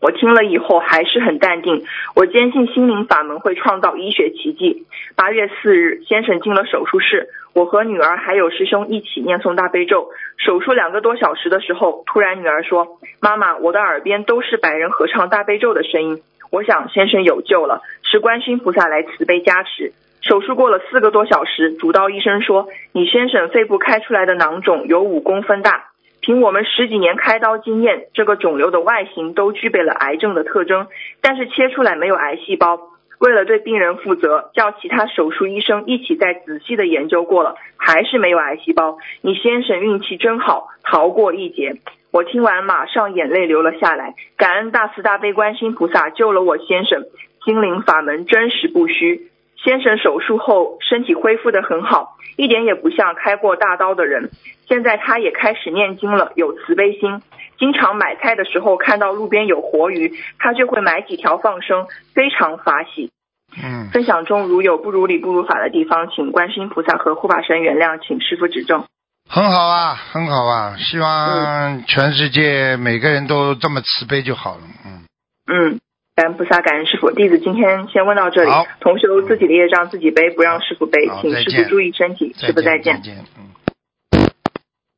[0.00, 4.86] 我听了以后还是很淡定，我坚信心灵法门会创造医学奇迹。
[5.16, 10.10] 八月四日，先生进了手术室，我和女儿还有师兄一起念诵大悲咒。
[10.36, 19.94] 手术两个多小时的时候，突然女儿说：“妈妈，我的耳边都是百人合唱大悲咒的声音。”我想先生有救了，是观世菩萨来慈悲加持。
[20.20, 25.86] 手术过了四个多小时，主刀医生说，你先生肺部开出来的囊肿有五公分大。
[26.20, 30.88] 凭我们十几年开刀经验，这个肿瘤的外形都具备了癌症的特征，
[31.22, 32.78] 但是切出来没有癌细胞。
[33.18, 38.98] 为了对病人负责，叫其他手术医生一起再仔细的研究过了，还是没有癌细胞。
[39.22, 41.76] 你先生运气真好，逃过一劫。
[42.12, 47.04] 我听完，马上眼泪流了下来，感恩大慈大悲观音菩萨救了我先生，
[47.42, 49.30] 心灵法门真实不虚。
[49.56, 54.30] 先生手术后身体恢复得很好，一点也不像开过大刀的人。
[54.66, 57.22] 现在他也开始念经了，有慈悲心，
[57.58, 63.10] 经常买菜的时候看到路边有活鱼，他就会买几条放生，非常法喜。
[63.56, 68.84] 嗯，分享中如有不如理不如法的地方，请观世音菩萨和护法神原谅，请师傅指正。
[69.34, 74.60] 很好啊，很好啊，希望全世界每个人都这么慈悲就好了。
[74.84, 75.06] 嗯，
[75.46, 75.80] 嗯，
[76.14, 77.10] 感恩菩萨，感恩师傅。
[77.12, 82.34] 弟子今天先问到这里好，同修自己的业障自己背，不让师傅背好，请师傅注意身体。
[82.38, 83.00] 师傅再见。
[83.00, 83.24] 见。
[83.38, 84.28] 嗯。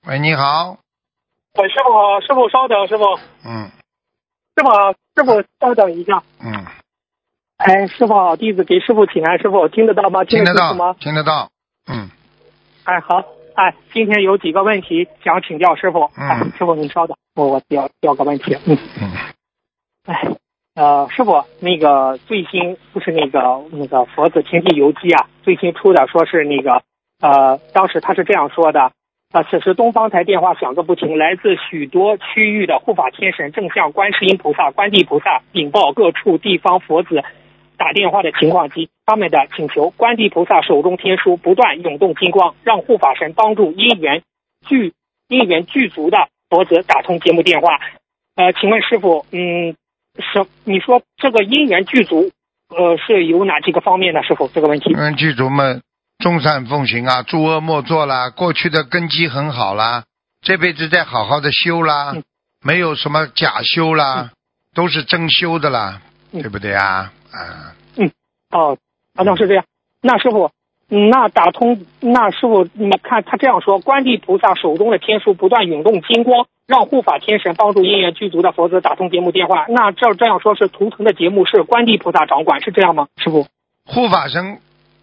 [0.09, 0.79] 喂，你好。
[1.57, 3.05] 喂，师傅好，师傅稍等，师傅，
[3.45, 3.71] 嗯
[4.57, 4.71] 师傅，
[5.15, 6.25] 师傅稍等一下。
[6.43, 6.67] 嗯，
[7.59, 10.25] 哎，师傅好，弟子给师傅请安，师傅听得到吗？
[10.25, 11.51] 听得到吗？，听得到。
[11.87, 12.11] 嗯
[12.83, 13.23] 哎，好，
[13.55, 16.11] 哎，今天有几个问题想请教师傅。
[16.17, 18.57] 嗯哎，师傅您稍等，我我调调个问题。
[18.67, 19.11] 嗯，嗯
[20.07, 20.23] 哎，
[20.75, 26.83] 呃，师傅，那个最新不是那个那个佛子天地游记啊，最新出的说是那个
[27.21, 28.93] 呃，当时他是这样说的。
[29.33, 37.25] 啊，此时东方台电话响个不停，来自许多区域的护法天神正向观世音菩萨、观地菩萨禀报各处地方佛子
[37.77, 39.91] 打电话的情况及他们的请求。
[39.91, 44.23] 观地菩萨手中天书不断涌动金光，让护法神帮助因缘
[44.67, 44.93] 具
[45.29, 47.79] 因缘具足的佛子打通节目电话。
[48.37, 49.77] 呃，请问师傅，嗯，
[50.33, 52.31] 什你说这个因缘具足，
[52.69, 54.23] 呃，是有哪几个方面呢？
[54.23, 54.93] 师傅，这个问题。
[54.95, 55.83] 嗯，具足们
[56.19, 60.05] 众善奉行啊，诸恶莫作啦，过去的根基很好啦，
[60.43, 62.25] 这辈子再好好的修啦，嗯
[62.63, 64.31] 没有什么假修啦，
[64.75, 66.01] 都是真修的啦，
[66.33, 67.13] 嗯对不对啊？
[67.35, 67.75] 啊，
[68.51, 68.79] 哦，
[69.15, 69.65] 好像是这样。
[70.01, 70.51] 那师傅，
[70.89, 79.67] 嗯那打通，那师傅，你看他这样说，观地菩萨手中的天书不断涌动金光，让护法天神帮助因缘具足的佛子打通节目电话。
[79.69, 83.09] 那这这样说是图腾的节目是观地菩萨掌管，是这样吗？
[83.17, 83.47] 师傅？
[83.87, 84.61] 护法神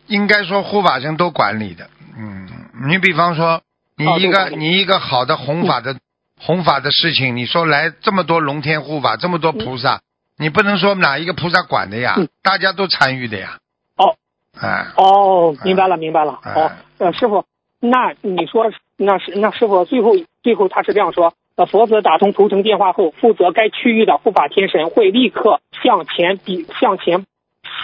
[0.07, 2.47] 应该说护法神都管理的，嗯，
[2.87, 3.61] 你比方说
[3.95, 5.97] 你一个、你一个好的弘法的、
[6.39, 10.01] 弘法的事情，你说来这么多龙天护法，这么多菩萨，
[10.41, 13.59] 你不能说哪一个菩萨管的呀，嗯大家都参与的呀，
[13.95, 14.15] 哦
[14.59, 16.39] 哎，哦，明白了，明白了。
[16.41, 17.45] 哎哦，呃，师傅，
[17.79, 21.35] 那你说，那是那师傅最后最后他是这样说。
[21.55, 27.25] 呃，佛子打通图腾电话后，负责该区域的护法天神会立刻向前禀向前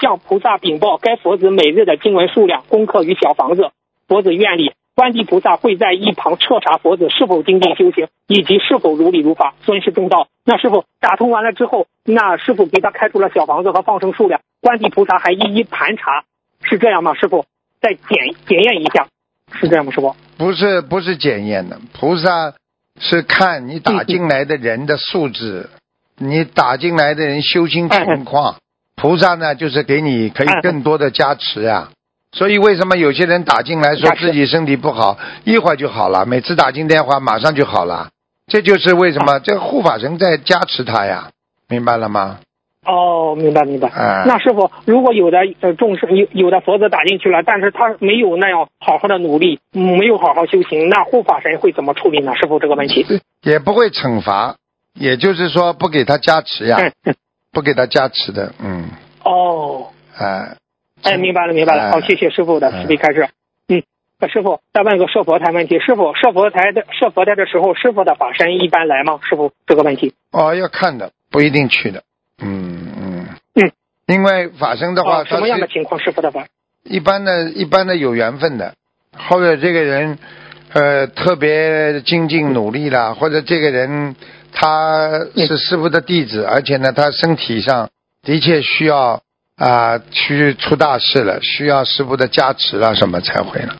[0.02, 3.70] 向菩萨禀报该佛子每日的经文数量、功课与小房子。
[4.08, 10.28] 佛子愿力，观地菩萨会在一旁彻查佛子是否精进修行，以及是否如理如法、尊师重道。
[10.44, 16.24] 那师傅打通完了之后，那师傅给他开出了小房子和放生数量，观地菩萨还一一盘查，
[16.64, 17.14] 是这样吗？
[17.14, 17.46] 师傅，
[17.80, 19.06] 再检检验一下，
[19.54, 19.92] 是这样吗？
[19.92, 20.16] 师傅？
[20.36, 22.56] 不是不是检验的，菩萨
[23.00, 25.70] 是看你打进来的人的素质，
[26.18, 28.56] 你打进来的人修心情况，
[28.96, 31.92] 菩萨呢就是给你可以更多的加持啊，
[32.38, 38.10] 所以为什么有些人打进来说自己身体不好，一会儿就好了，每次打进电话马上就好了，
[38.46, 41.32] 这就是为什么这个护法神在加持他呀，
[41.68, 42.38] 明白了吗？
[42.86, 43.90] 哦，明白明白。
[43.90, 52.34] 哎那师傅，如果有的呃众生有有的佛子打进去了，但是他没有那样好好的努力，嗯没有好好修行，那护法神会怎么处理呢？
[52.36, 53.04] 师傅这个问题。
[53.42, 54.56] 也不会惩罚，
[54.94, 56.78] 也就是说不给他加持呀。
[57.52, 58.86] 不给他加持的，嗯，
[59.24, 60.56] 哦，哎，
[61.04, 61.84] 哎，明白了明白了。
[61.84, 63.30] 哎好，谢谢师傅的哎慈悲开示。
[63.68, 63.84] 嗯，
[64.20, 69.20] 那师傅再问个设佛台问题，师傅设佛台的设佛台的时候，师傅的法身一般来吗？
[69.30, 70.14] 师傅这个问题。
[70.32, 72.04] 哦，要看的，不一定去的，
[72.42, 73.72] 嗯嗯嗯，
[74.08, 76.46] 因为法身的话，哦，什么样的情况师傅的法？
[76.84, 78.74] 一般的、一般的有缘分的，
[79.30, 80.18] 或者这个人
[80.74, 84.16] 呃特别精进努力啦，或者这个人
[84.54, 87.90] 他是师傅的弟子，而且呢，他身体上
[88.24, 89.22] 的确需要
[89.58, 93.76] 啊、去出大事了，需要师傅的加持了，什么才会呢？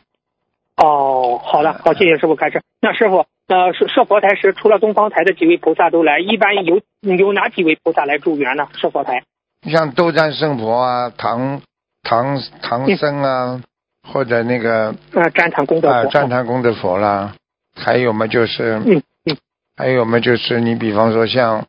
[0.76, 2.60] 哦，好的，好，谢谢师傅开示。
[2.80, 8.66] 那师傅，那，设设佛台时，除了东方台的几位菩萨都来，一般有有哪几位菩萨来助缘呢？
[8.74, 9.22] 设佛台。
[9.62, 11.62] 像斗战胜佛啊，唐
[12.02, 13.62] 唐唐僧啊，
[14.02, 16.10] 或者那个呃，旃檀功德啊佛。
[16.10, 17.34] 旃檀功德佛啦，
[17.74, 19.36] 还有嘛就是，嗯嗯
[19.76, 21.66] 还有嘛就是你比方说像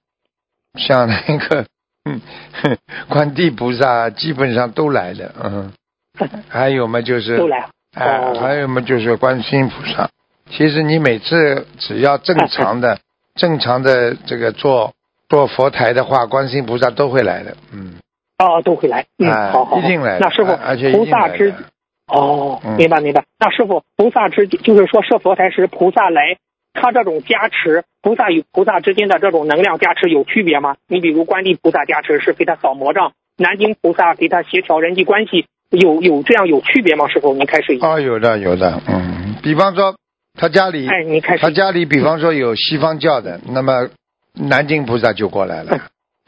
[0.75, 1.65] 像那个
[2.09, 5.71] 嗯观地菩萨，基本上都来了，嗯，
[6.49, 7.67] 还有嘛就是都来。
[7.95, 10.09] 哎、哦还有嘛就是观世音菩萨。
[10.51, 12.99] 其实你每次只要正常的、
[13.35, 14.93] 正常的这个做
[15.27, 17.95] 做佛台的话，观世音菩萨都会来的，嗯，
[18.37, 19.05] 哦，都会来。
[19.17, 19.77] 嗯，哎好好。
[19.77, 21.53] 一定来那师傅而且菩萨之
[22.07, 23.23] 哦嗯，明白明白。
[23.39, 26.37] 那师傅菩萨之就是说设佛台时，菩萨来，
[26.73, 30.75] 他这种加持，菩萨与菩萨之间的这种能量加持有区别吗？
[30.87, 37.07] 你比如观地菩萨加持是给他扫魔障，南京菩萨给他协调人际关系，有有这样有区别吗？
[37.07, 37.87] 师傅，您开始一下。
[37.87, 39.95] 哦，有的有的，嗯，比方说
[40.33, 41.49] 他家里，哎，你开始他。
[41.51, 43.89] 家里比方说有西方教的，那么
[44.33, 45.77] 南京菩萨就过来了，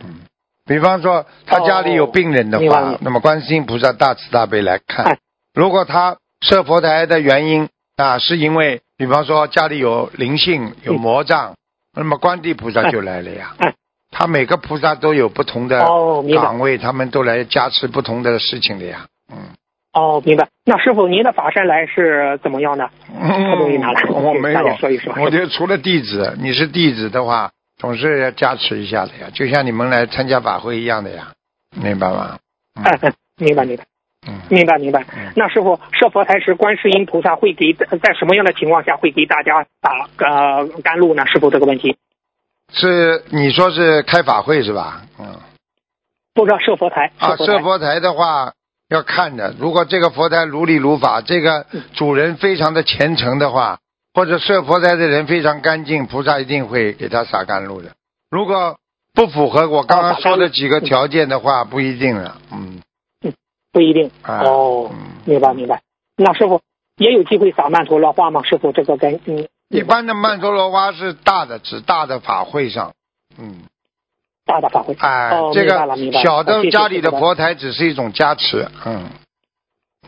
[0.03, 0.21] 嗯，
[0.65, 5.17] 比方说他家里有病人的话哦，那么观世音菩萨大慈大悲来看哎。
[5.53, 11.55] 如果他设佛台的原因啊，是因为比方说家里有灵性、有魔障，
[11.95, 13.73] 那么观地菩萨就来了呀哎。
[14.11, 15.79] 他每个菩萨都有不同的。
[15.79, 19.07] 岗位，他们都来加持不同的事情的呀。
[19.31, 19.37] 嗯。
[19.93, 20.47] 哦，明白。
[20.65, 22.89] 那师傅，您的法身来是怎么样的？
[23.19, 25.13] 他东西拿来， 我没有大家说一说。
[25.17, 31.33] 我觉得除了弟子，你是弟子的话，总是要加持一下的呀，就像你们来参加法会一样的呀，
[31.81, 32.37] 明白吗？
[32.75, 32.83] 嗯
[33.37, 33.83] 明白 明白。
[34.27, 35.31] 嗯，明白明白嗯。
[35.35, 41.25] 那师傅设佛台时，观世音菩萨会给在什么样的情况下会给大家打呃甘露呢？
[41.25, 41.97] 师傅这个问题，
[42.71, 45.01] 是你说是开法会是吧？
[45.19, 45.39] 嗯，
[46.33, 48.53] 不知道设佛台啊，设佛台的话
[48.89, 53.79] 要看的，如果这个佛台如理如法，这个主人非常的虔诚的话，
[54.13, 57.91] 或者设佛台的人非常干净，菩萨一定会给他洒甘露的。
[58.29, 58.77] 如果
[59.13, 62.37] 不符合我刚刚说的几个条件的话，不一定了。
[62.51, 62.81] 嗯，
[63.71, 64.11] 不一定。
[64.21, 65.81] 啊哦，嗯明白明白。
[66.17, 66.61] 那师傅
[66.97, 68.43] 也有机会撒曼陀罗花吗？
[68.43, 72.93] 师傅这个跟嗯一般的曼陀罗花是大的，指大的法会上。
[73.39, 73.61] 嗯，
[74.45, 74.95] 大的法会。
[74.99, 75.63] 哎，哦，这。
[75.63, 75.71] 个
[76.21, 78.67] 小的家里的佛台只是一种加持。
[78.85, 79.09] 嗯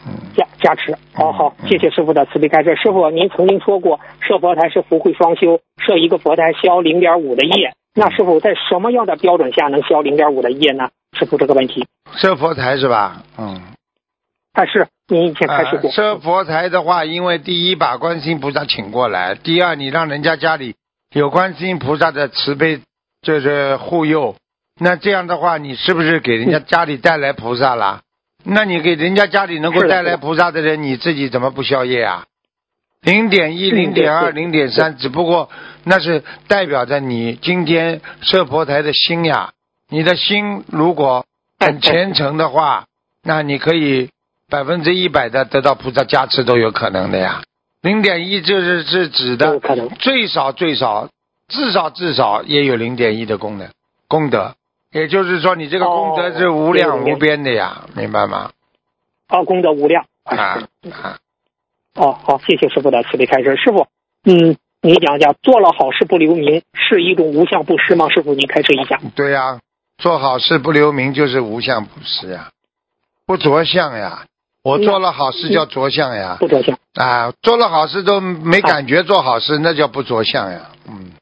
[0.05, 0.97] 嗯，加加持。
[1.13, 2.75] 好好，嗯谢谢师傅的慈悲开示。
[2.75, 7.73] 师傅，您曾经说过，设佛台是福慧双修，设一个佛台消零点五的业。
[7.95, 10.89] 那师傅在什么样的标准下能消零点五的业呢？
[11.13, 13.23] 师傅这个问题，设佛台是吧？
[13.37, 13.61] 嗯。
[14.55, 15.89] 但是你以前开始过。
[15.89, 20.75] 啊设佛台的话，因为第一把观世音菩萨请过来，第二你让人家家里
[21.13, 22.81] 有观世音菩萨的慈悲，
[23.21, 24.35] 就是护佑，
[24.79, 28.01] 那这样的话，你是不是给人家家里带来菩萨啦？
[28.43, 32.25] 那你给人家家里能够带来菩萨的人，你自己怎么不消业啊？
[33.01, 35.49] 零点一、嗯零点二、零点三，只不过
[35.83, 39.52] 那是代表着你今天设佛台的心呀。
[39.93, 41.23] 你的心如果
[41.59, 42.85] 很虔诚的话，
[43.21, 44.09] 那你可以
[44.49, 47.43] 百分之一百的得到菩萨加持都有可能的呀。
[47.83, 49.59] 零点一就是是指的
[49.99, 51.09] 最少最少
[51.47, 53.69] 至少至少也有零点一的功能
[54.07, 54.55] 功德，
[54.91, 58.49] 也就是说你这个功德是无量哦无边的呀，明白吗？
[59.29, 60.05] 哦，功德无量。
[60.23, 61.19] 啊啊，
[61.93, 63.57] 哦，好，谢谢师傅的慈悲开示。
[63.57, 63.85] 师傅，
[64.23, 68.09] 嗯，你讲讲做了好事不留名是一种无相布施吗？
[68.09, 68.99] 师傅，您开示一下。
[69.15, 69.59] 对呀、
[70.03, 72.49] 做好事不留名就是无相布施呀，
[73.25, 74.25] 不着相呀。
[74.61, 76.77] 我做了好事叫着相呀，不着相。
[76.95, 80.71] 啊，做了好事都没感觉做好事，那叫不着相呀。
[80.89, 81.13] 嗯，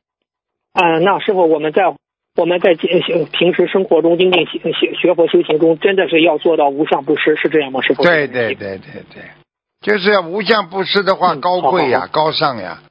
[0.73, 1.83] 啊，那师傅，我们在
[2.35, 2.87] 我们在学
[3.31, 7.81] 平时生活中、精进学学学佛修行中，真的是要做到无相不施，是这样吗？
[7.83, 8.01] 师傅？
[8.01, 9.23] 对对对对对，
[9.81, 12.81] 就是要无相不施的话，嗯高贵呀，好好高尚呀。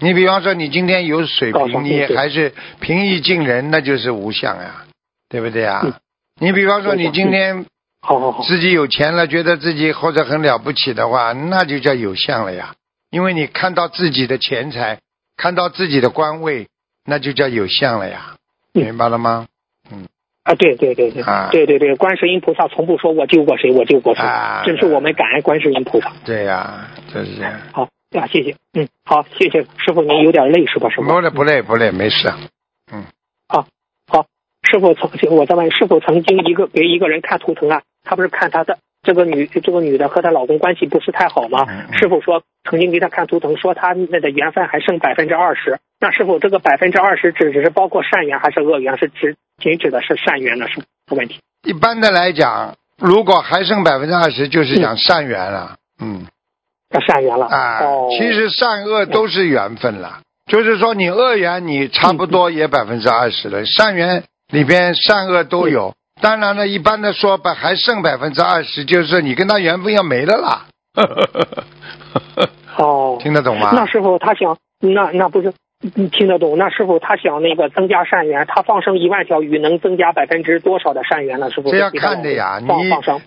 [0.00, 4.84] 你比方说，你今天有水平，你还是平易近人，那就是无相呀，
[5.30, 5.80] 对不对呀？
[5.82, 5.94] 嗯
[6.42, 7.66] 你比方说，你今天
[8.00, 12.74] 好好好，自己有钱了，觉得自己或者很了不起的话，那就叫有相了呀。
[13.10, 15.00] 因为你看到自己的钱财，
[15.36, 16.68] 看到自己的官位，
[17.04, 18.36] 那就叫有相了呀。
[18.72, 19.48] 嗯明白了吗？
[19.92, 20.06] 嗯
[20.44, 26.10] 啊，对对对对，啊对对对，观世音菩萨从不说我救过谁，我救过谁，啊真是我们感恩观世音菩萨。
[26.24, 27.52] 对呀，就是这样。
[27.72, 30.88] 好呀，谢谢，嗯，好，谢谢师傅，您有点累是吧？
[30.88, 31.02] 师傅？
[31.02, 32.32] 不累不累不累，没事。
[34.70, 41.66] 好，师傅曾经我在问是否曾经一个给一个人看图腾啊，他不是看他的这个女这个女的和她老公关系不是太好吗？
[41.92, 45.78] 师傅说曾经给他看图腾，说他那的缘分还剩百分之二十。
[45.98, 48.96] 那师傅这个百分之二十指只是包括善缘还是恶缘？
[48.98, 50.68] 是指仅指的是善缘呢？
[50.68, 51.40] 是不问题？
[51.64, 55.76] 一般的来讲，如果还剩百分之二十，就是讲善缘了。
[56.00, 56.26] 嗯
[56.90, 60.20] 要善缘了啊，哦，其实善恶都是缘分了。
[60.46, 65.94] 就是说，你恶缘你差不多也百分之二十了，善缘里边善恶都有。
[66.20, 70.66] 当然了，一般的说吧还剩百分之二十，就是你跟他缘分要没了啦。
[72.76, 73.70] 哦，听得懂吗？
[73.74, 75.52] 那师傅他想，那那不是
[75.94, 76.58] 你听得懂？
[76.58, 81.50] 那师傅他想那个增加善缘，他放生一万条鱼能增加百分之多少的善缘呢？
[81.50, 82.60] 师傅这要看的呀，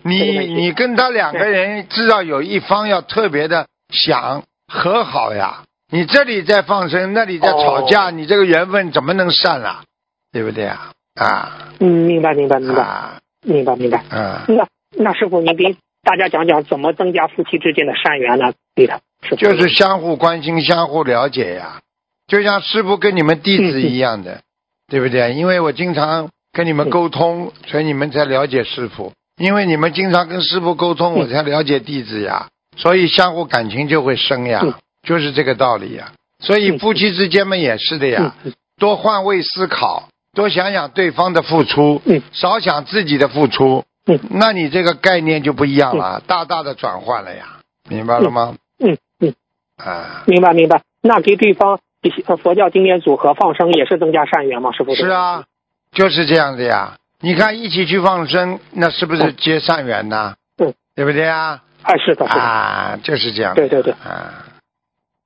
[0.04, 5.64] 你你你跟他两个人，至少有一方要特别的想和好呀。
[5.92, 9.82] 你这里在放生，那里在吵架，你这个缘分怎么能善了？
[10.32, 10.92] 对不对啊？
[11.16, 14.04] 啊嗯，明白明白明白啊明白明白。
[14.10, 14.46] 啊！
[14.48, 18.54] 那那师傅您给大家讲讲怎么增加夫妻之间的善缘呢？
[18.76, 19.02] 对的，
[19.38, 21.82] 就是相互关心、相互了解呀。
[22.28, 24.42] 就像师傅跟你们弟子一样的，
[24.88, 25.34] 对不对？
[25.34, 29.12] 因为我经常跟你们沟通，所以你们才了解师傅。
[29.38, 32.48] 因为你们经常跟师傅沟通，嗯我才了解弟子呀。
[32.78, 34.74] 所以相互感情就会深呀嗯，
[35.08, 36.14] 就是这个道理呀。
[36.40, 43.86] 所以嗯夫妻之间嘛也是的呀，嗯多换位思考，多想想对方的付出，嗯少想自己的付出。
[44.06, 47.60] 嗯那你这个概念就不一样了，大大的转换了呀，
[47.90, 48.56] 明白了吗？
[48.84, 49.34] 嗯嗯，
[49.78, 50.82] 啊，明白明白。
[51.02, 51.80] 那给对方
[52.26, 54.72] 呃佛教经典组合放生也是增加善缘吗？
[54.74, 55.46] 师傅是啊，
[55.94, 56.98] 就是这样的呀。
[57.22, 60.36] 你看，一起去放生，那是不是结善缘呢？
[60.58, 61.62] 嗯，对不对啊？
[61.84, 63.62] 啊是的是的，啊，就是这样的。
[63.62, 63.94] 对对对。
[63.94, 64.46] 啊，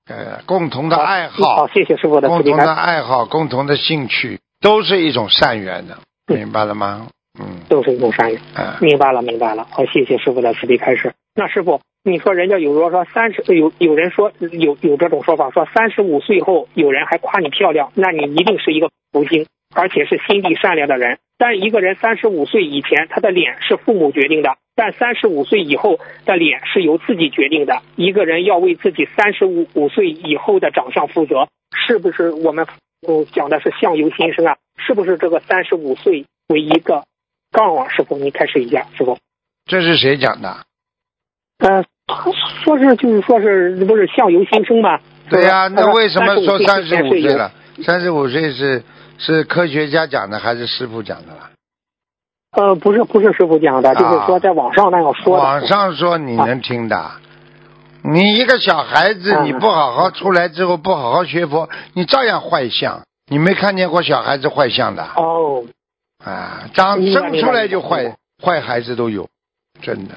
[0.07, 5.97] 呃，共同的爱好，好，谢谢师傅的共同的爱好，共同的兴趣，都是一种善缘的，
[6.27, 7.07] 嗯明白了吗？
[7.39, 8.41] 嗯都是一种善缘。
[8.55, 9.67] 嗯，明白了，明白了。
[9.69, 11.13] 好，谢谢师傅的慈悲开示。
[11.35, 19.45] 那师傅，你说人家有说说三十有有人说有有这种说法，说三十五岁后有人还夸你漂亮，那你一定是一个福星，
[19.75, 21.19] 而且是心地善良的人。
[21.37, 27.83] 但一个人三十五岁以前，他的脸是父母决定的，但三十五岁以后的脸是由自己决定的。
[27.95, 31.47] 一个人要为自己三十五五岁以后的长相负责，
[31.85, 32.65] 是不是我们
[33.05, 34.55] 嗯讲的是相由心生啊？
[34.77, 37.03] 是不是这个三十五岁为一个
[37.51, 37.89] 杠啊？
[37.89, 39.17] 师傅，你开始一下，师傅。
[39.65, 40.57] 这是谁讲的？
[41.59, 41.83] 呃，
[42.63, 44.99] 说是就是说是不是相由心生嘛？
[45.29, 47.51] 对呀、那为什么说三十35五岁了？
[47.83, 48.83] 三十五岁是
[49.17, 51.49] 是科学家讲的还是师傅讲的了？
[52.51, 55.43] 呃，不是不是师傅讲的，就是说在网上那样说的。
[55.43, 57.11] 啊网上说你能听的，
[58.11, 63.01] 你一个小孩子，嗯你不好好出来之后，不好好学佛，你照样坏相。
[63.29, 65.65] 你没看见过小孩子坏相的哦，
[66.23, 66.69] 啊？
[66.73, 69.27] 长生出来就坏，坏孩子都有，
[69.81, 70.15] 真的。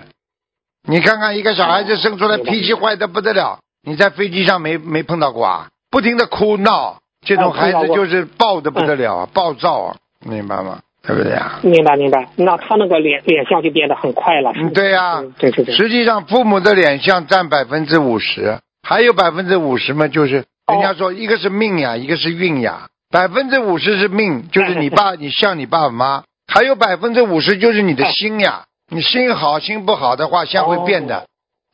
[0.89, 5.69] 你看看一个小孩子生出来脾气坏的不得了，你在飞机上没没碰到过啊？
[5.91, 10.81] 不停的哭闹，这种孩子就是暴的不得了啊，暴躁啊，明白吗？
[11.03, 11.61] 对不对啊？
[11.63, 12.29] 明白明白。
[12.37, 14.53] 那他那个脸脸相就变得很快了。
[14.75, 15.75] 对呀、嗯对对对。
[15.75, 22.89] 实际上，父母的脸相占百分之五十，还有百分之五十嘛，就是哦人家说一个是命呀，一个是运呀。
[23.11, 28.65] 百分之五十是命，就是你爸， 你像你爸爸妈；还有百分之五十就是你的心呀。
[28.93, 31.27] 你心好心不好的话，相会变的。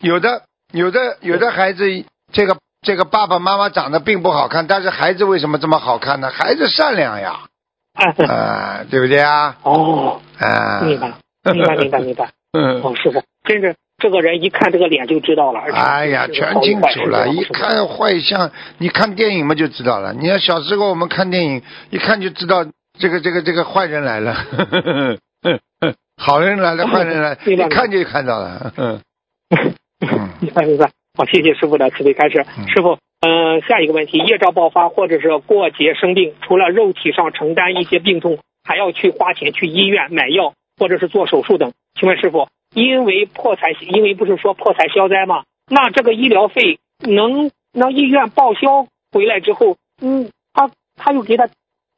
[0.02, 1.84] 有的有的有的孩子，
[2.32, 6.30] 这个这个爸爸妈妈长得并不好看，但是孩子为什么这么好看呢？
[6.30, 7.40] 孩子善良呀，
[7.96, 9.56] 啊， 啊、对不对啊？
[9.62, 11.12] 哦，啊、明白
[11.52, 12.28] 明白明白明白。
[12.56, 12.80] 嗯。
[12.82, 15.60] 哦，师傅，真是这个人一看这个脸就知道了。
[15.72, 17.42] 哎呀，全清楚了，一。
[17.44, 20.12] 看坏相，你看电影嘛就知道了。
[20.12, 22.64] 你要小时候我们看电影，一看就知道
[22.98, 24.34] 这个这个这个坏人来了，
[26.16, 28.72] 好人来了，坏人来一看就看到了。
[28.76, 29.00] 嗯
[30.06, 30.90] 嗯明白明白。
[31.16, 32.44] 好，谢谢师傅的慈悲开示。
[32.58, 41.72] 嗯师傅，嗯、下一个问题，业障爆发或者是过节生病，除了肉体上承担一些病痛，还要去花钱去医院买药或者是做手术等。
[41.98, 45.44] 请问师傅，因为破财，因为不是说破财消灾吗？
[45.68, 51.48] 那这个医疗费能让医院报销回来之后，嗯，他他又给他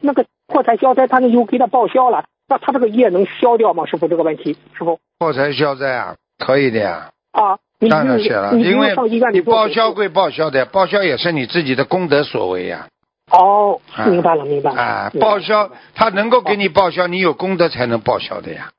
[0.00, 3.84] 那个破财消灾，他又给他报销了，那他这个业能消掉吗？
[3.86, 7.10] 师傅这个问题，师傅破财消灾啊，可以的呀。
[7.32, 8.94] 啊，你当然写了，因为
[9.32, 12.88] 你报销归报销的，报销也是你自己的功德所为呀。
[13.30, 14.80] 哦，啊明白了，明白了。
[14.80, 18.70] 啊，报销他能够给你报销，你有功德才能报销的呀。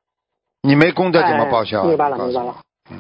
[0.62, 1.84] 你没功德怎么报销啊？
[1.86, 2.56] 哎明白了，明白了。
[2.92, 2.98] 嗯。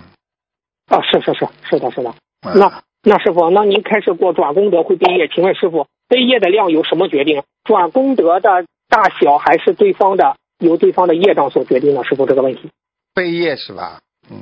[0.88, 2.10] 啊，是是是是的，是的。
[2.10, 7.44] 啊那那师傅，那您开始过转功德会背业，请问师傅，背业的量由什么决定？
[7.64, 12.04] 转功德的大小还是对方的由对方的业障所决定呢？
[12.04, 12.70] 师傅这个问题。
[13.14, 14.00] 背业是吧？
[14.30, 14.38] 嗯，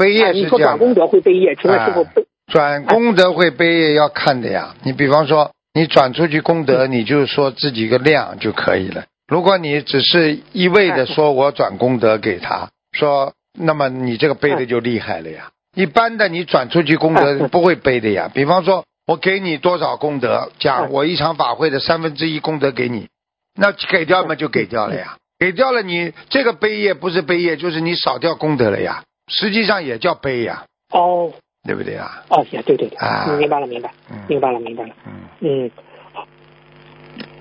[0.00, 0.78] 背业哎，你说是这样的。
[0.78, 4.74] 转功德会背业，请问师傅啊背转功德会背业要看的呀。
[4.82, 9.04] 你比方说，你转出去功德，你就说自己一个量就可以了。
[9.28, 15.50] 如果你只是一味的说我转功德给他，说那么你这个背的就厉害了呀。
[15.76, 18.30] 一般的你转出去功德 不会背的呀。
[18.32, 23.08] 比方说，我给你多少功德，讲我一场法会的三分之一功德给你，
[23.54, 25.18] 那给掉嘛就给掉了呀。
[25.38, 29.04] 给掉了你这个背业不是背业，就是你少掉功德了呀。
[29.30, 31.32] 实际上也叫悲呀，哦
[31.66, 32.24] 对不对啊？
[32.28, 34.90] 哦，也对对对，啊明白了明白嗯明白了明白了。
[35.06, 35.12] 嗯。
[35.40, 35.70] 嗯，
[36.12, 36.26] 好。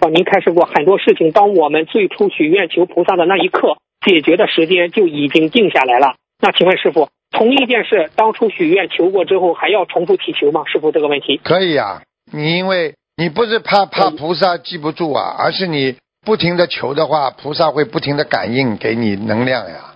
[0.02, 6.16] 哦，您开始过很多事情，当我们最初许愿求菩萨的那一刻，解决的时间就已经定下来了。
[6.42, 10.64] 那请问师傅，同一件事，当初许愿求过之后，还要重复祈求吗？
[10.68, 11.40] 师傅这个问题。
[11.44, 19.89] 可以啊，你因为你不是怕怕菩萨记不住啊，而是你不停的求的话，菩萨会不停的感应给你能量呀。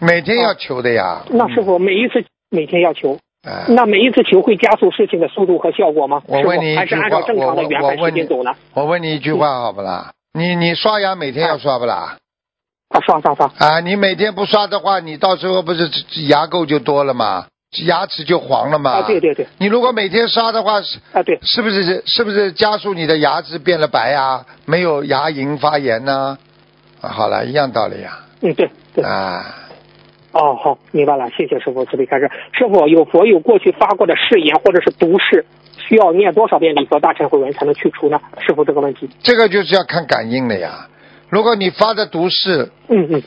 [0.00, 1.24] 每天要求的呀。
[1.30, 6.22] 那师傅每一次每天要求，哎，那每一次求会加速事情的速度和效果吗？
[6.26, 8.52] 我问你一句话还是按照正常的我圆满我问你时间走呢？
[8.74, 10.12] 我问你一句话好不啦？
[10.32, 12.16] 你你刷牙每天要刷不啦？
[12.88, 15.88] 啊，刷刷刷，啊，你每天不刷的话，你到时候不是
[16.28, 17.46] 牙垢就多了吗？
[17.86, 18.92] 牙齿就黄了吗？
[18.92, 19.20] 啊，对。
[19.20, 24.44] 对对，你如果每天刷的话，是啊对，是不是是不是加速你的牙齿变了白啊？
[24.64, 26.38] 没有牙龈发炎呢、
[27.00, 27.08] 啊？
[27.08, 29.04] 好了，一样道理呀、嗯对对。
[29.04, 29.60] 啊。
[30.34, 32.28] 哦，好，明白了，谢谢师傅慈悲开示。
[32.52, 35.46] 师傅有佛有过去发过的誓言或者是毒誓，
[35.88, 38.20] 需要念多少遍礼佛大忏悔文才能去除呢？
[38.40, 39.08] 师傅这个问题。
[39.22, 40.88] 这个就是要看感应的呀。
[41.28, 43.22] 如果你发的毒誓，嗯嗯，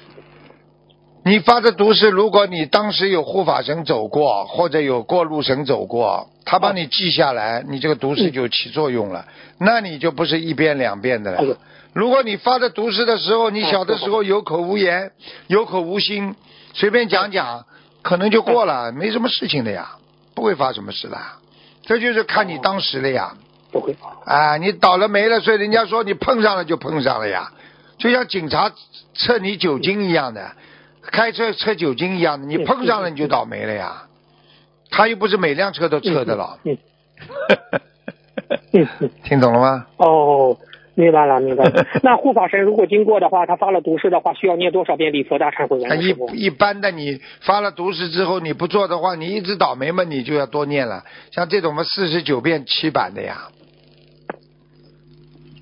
[1.23, 9.25] 你发的毒誓，如果你当时有护法神走过，或者有过路神走过，他帮你记下来，你这个毒誓就起作用了，
[9.59, 11.57] 那你就不是一遍两遍的了。
[11.93, 15.11] 如果你发的毒誓的时候，你哎小的时候有口无言，
[15.47, 16.35] 有口无心，
[16.77, 17.65] 随便讲讲，
[18.03, 19.97] 可能就过哎了，没什么事情的呀，
[20.35, 21.17] 不会发什么事的。
[21.81, 23.33] 这就是看你当时的呀。
[23.71, 23.97] 不会。
[24.25, 27.51] 啊，你倒了霉了，所以人家说你碰上了就碰上了呀，
[27.97, 28.71] 就像警察
[29.15, 30.51] 测你酒精一样的，
[31.01, 34.03] 开车测酒精一样的，你嗯碰上了你就倒霉了呀。
[34.91, 36.59] 他又不是每辆车都测的了。
[39.23, 39.87] 听懂了吗？
[39.97, 40.55] 哦，
[40.97, 41.85] 明白了，明白了。
[42.01, 46.01] 那护法神如果经过的话，他发了毒誓的话，需要念多少遍礼佛大忏悔文？
[46.01, 51.03] 一一般的，你发了毒誓之后你不做的话，你一直倒霉嘛，你就要多念了。
[51.31, 53.49] 像这种嘛，四十九遍七版的呀。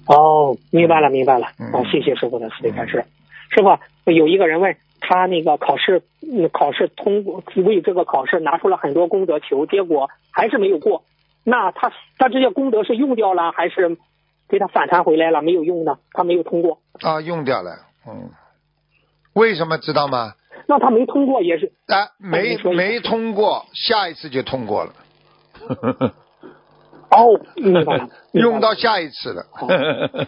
[0.07, 1.47] 哦，明白了，明白了。
[1.73, 3.03] 好哦，谢谢师傅的慈悲开示。
[3.49, 3.77] 师傅，
[4.09, 11.03] 有一个人问他那个考试，嗯考试通过为这个考试拿出了很多功德球，结果还是没有过。
[11.43, 13.97] 那他他这些功德是用掉了，还是
[14.50, 15.98] 给他反弹回来了没有用呢？
[16.12, 16.80] 他没有通过。
[17.02, 17.72] 啊，用掉了，
[18.08, 18.30] 嗯，
[19.34, 20.34] 为什么知道吗？
[20.68, 24.93] 那他没通过也是啊，没没通过，下一次就通过了。
[27.12, 29.68] 哦，明白了， 明白了用到下一次了好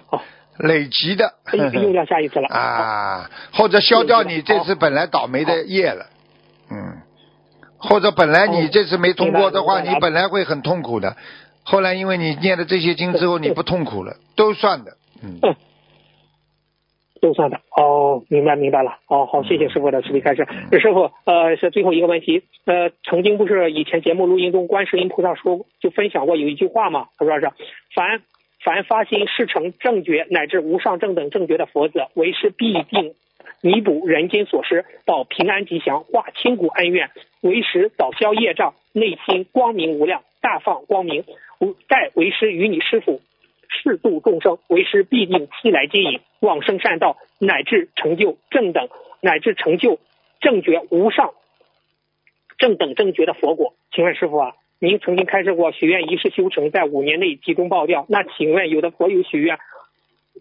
[0.07, 0.23] 好，
[0.59, 2.47] 累积的用掉下一次了。
[2.53, 6.05] 啊，或者消掉你这次本来倒霉的业了，
[6.69, 7.01] 嗯，
[7.77, 11.15] 或者本来你这次没通过的话，你本来会很痛苦的，
[11.69, 15.55] 后来因为你念了这些经之后，你不痛苦了，都算的，嗯，嗯，
[17.19, 17.59] 都算的。
[17.75, 18.99] 哦，明白明白了。
[19.09, 20.47] 哦，好，谢谢师傅的慈悲开示。
[20.79, 22.43] 师傅，呃，是最后一个问题。
[22.63, 27.51] 呃，曾经不是以前节目录音中，观世音菩萨说就分享过有一句话嘛，他说是
[27.93, 28.21] 凡
[28.63, 33.13] 凡发心事成正觉乃至无上正等正觉的佛子，为师必定
[33.61, 37.09] 弥补人间所失，保平安吉祥，化千古恩怨，
[37.41, 41.23] 为师早消业障，内心光明无量，大放光明。
[41.59, 43.21] 无待为师与你师傅
[43.67, 48.89] 适度众生，为师必定期来接引，往生善道，乃至成就正等，
[49.21, 49.99] 乃至成就
[50.39, 51.33] 正觉无上
[52.59, 53.73] 正等正觉的佛果。
[53.91, 58.05] 请问师傅啊，您曾经开设过许愿一世修成，在五年内集中爆掉。
[58.07, 59.57] 那请问有的佛友许愿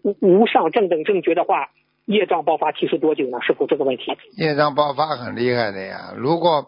[0.03, 1.71] 无无上正等正觉的话，
[2.07, 3.37] 业障爆发期是多久呢？
[3.45, 4.03] 师傅这个问题。
[4.37, 6.67] 业障爆发很厉害的呀，如果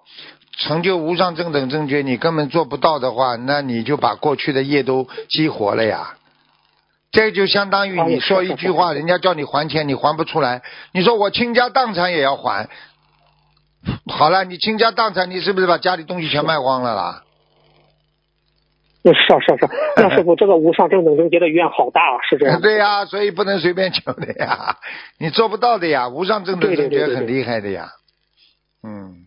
[0.57, 6.15] 成就无上正等正觉你根本做不到的话，那你就把过去的业都激活了呀。
[7.11, 10.61] 这就相当于你说一句话，人家叫你还钱，你还不出来，
[10.93, 12.69] 你说我倾家荡产也要还。
[14.11, 17.23] 好了，你倾家荡产，你是不是把家里东西全卖光了啦？
[19.03, 22.59] 是啊是啊是啊，那师傅这个无上正等正觉的愿好大啊，是这样。
[22.61, 24.75] 对呀，所以不能随便求的呀，
[25.19, 27.89] 你做不到的呀，无上正等正觉很厉害的呀。
[28.83, 29.25] 嗯。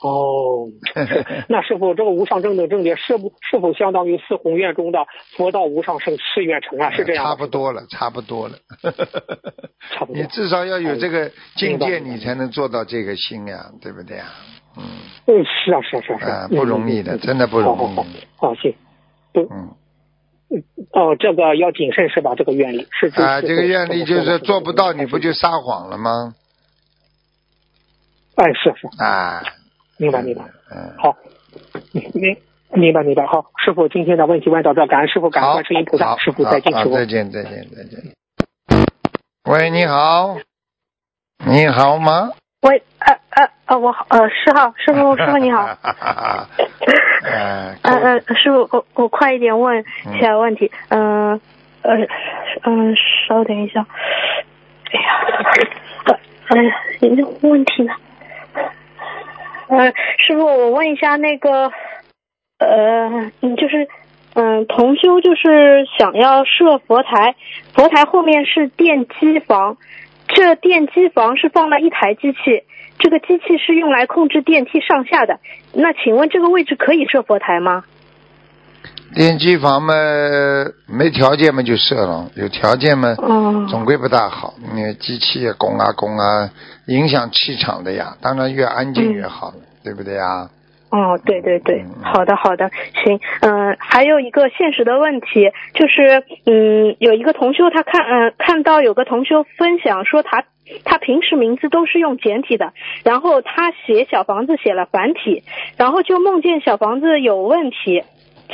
[0.00, 0.68] 哦，
[1.50, 5.00] 那师傅这个无上正等正觉是不是否相当于四宏愿中的
[5.36, 6.88] 佛道无上圣誓愿成啊？
[6.94, 7.24] 是这样。
[7.24, 8.54] 差不多了，差不多了。
[9.90, 10.14] 差不多。
[10.14, 14.26] 你至少要有这个境界，你才能做到这个心呀，对不对呀？
[14.78, 14.84] 嗯。
[15.26, 17.78] 嗯，是啊，是啊，是啊，啊，不容易的，真的不容易。
[17.78, 18.74] 好好好，好，行。
[19.34, 19.48] 嗯。
[19.50, 20.62] 嗯。
[20.92, 22.34] 哦，这个要谨慎是吧？
[22.34, 23.08] 这个愿力是。
[23.20, 26.34] 啊，这个愿力就是做不到，你不就撒谎了吗？
[28.36, 28.86] 哎，是是。
[29.02, 29.42] 啊。
[30.00, 31.16] 明白明白，嗯，好，
[31.90, 32.38] 明
[32.70, 38.14] 明白明白，好，师傅今天的问题问到这，感恩师傅，感恩观世音菩萨，师傅再见，师傅再见再见再见。
[39.50, 40.36] 喂，你好，
[41.44, 42.30] 你好吗？
[42.62, 43.17] 喂，呃
[43.68, 45.68] 呃呃，我好，呃师傅，师傅师傅你好。
[47.22, 51.38] 嗯嗯，师傅我我快一点问其他问题，嗯
[51.82, 51.94] 呃
[52.64, 52.96] 嗯
[53.28, 53.86] 稍等一下，
[54.92, 57.92] 哎呀，哎呀，你这问题呢？
[59.68, 59.92] 呃，
[60.26, 61.70] 师傅，我问一下那个，
[62.58, 63.86] 呃，你就是，
[64.34, 67.34] 嗯，同修就是想要设佛台，
[67.74, 69.76] 佛台后面是电机房，
[70.28, 72.62] 这电机房是放了一台机器，
[72.98, 75.38] 这个机器是用来控制电梯上下的。
[75.72, 77.84] 那请问这个位置可以设佛台吗？
[79.14, 79.94] 电机房嘛，
[80.86, 83.14] 没条件嘛就设了，有条件嘛，
[83.68, 84.54] 总归不大好。
[84.74, 86.50] 因为机器也，拱啊拱啊。
[86.86, 89.52] 影响气场的呀，当然越安静越好，
[89.84, 90.48] 对不对呀？
[90.90, 92.70] 哦，对对对，好的好的，
[93.04, 100.44] 行，嗯，还有一个现实的问题，就是，嗯，有一个同修他看，嗯，看到有个同修分享说他
[100.84, 102.72] 他平时名字都是用简体的，
[103.04, 105.42] 然后他写小房子写了繁体，
[105.76, 108.02] 然后就梦见小房子有问题，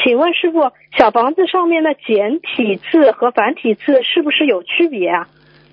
[0.03, 5.29] 请问师傅，小房子上面的简体字和繁体字是不是有区别啊？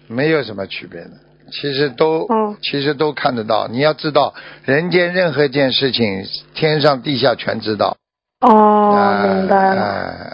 [0.07, 1.30] 没有什么区别的。
[1.51, 2.27] 其实都，
[2.61, 3.67] 其实都看得到。
[3.67, 4.33] 你要知道，
[4.65, 6.23] 人间任何一件事情，
[6.55, 7.97] 天上地下全知道。
[8.39, 9.81] 哦，明白了。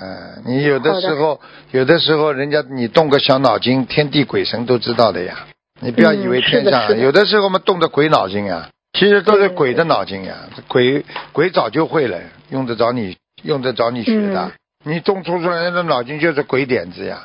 [0.02, 1.42] 嗯你有的时候，
[1.72, 5.46] 有的时候，人家你动个小脑筋，天地鬼神都知道的呀。
[5.82, 10.36] 你不要以为天上，有的时候我们动的鬼脑筋呀，其实都是鬼的脑筋呀。
[10.70, 11.04] 鬼
[11.34, 12.18] 鬼早就会了，
[12.50, 14.52] 用得着你，用得着你学的。
[14.86, 17.24] 你动出出来的脑筋就是鬼点子呀。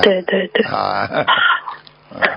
[0.00, 0.64] 对对对。
[0.64, 1.06] 啊。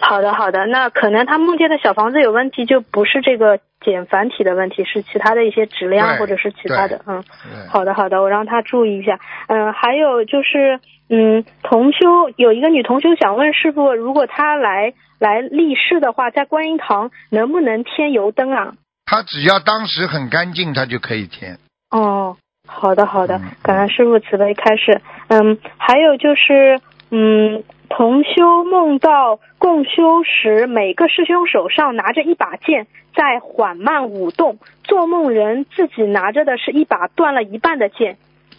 [0.01, 7.23] 好的，好的，那可能他梦见的小房子有问题，就不是这个简繁体的问题，是其他的一些质量或者是其他的，嗯，
[7.69, 18.73] 好的，好的，我让他注意一下，嗯，还有就是，嗯，同修有一个女同修想问师傅，如果她来来立誓的话，在观音堂能不能添油灯啊？
[19.05, 21.57] 她只要当时很干净，她就可以添。
[21.91, 26.79] 哦，好的，好的，感恩师傅慈悲开示，嗯，还有就是，
[27.11, 27.63] 嗯。
[27.89, 34.59] 同修梦到共修时，每个师兄手上拿着一把剑，在缓慢舞动。
[34.83, 38.17] 做梦人自己拿着的是一把断了一半的剑。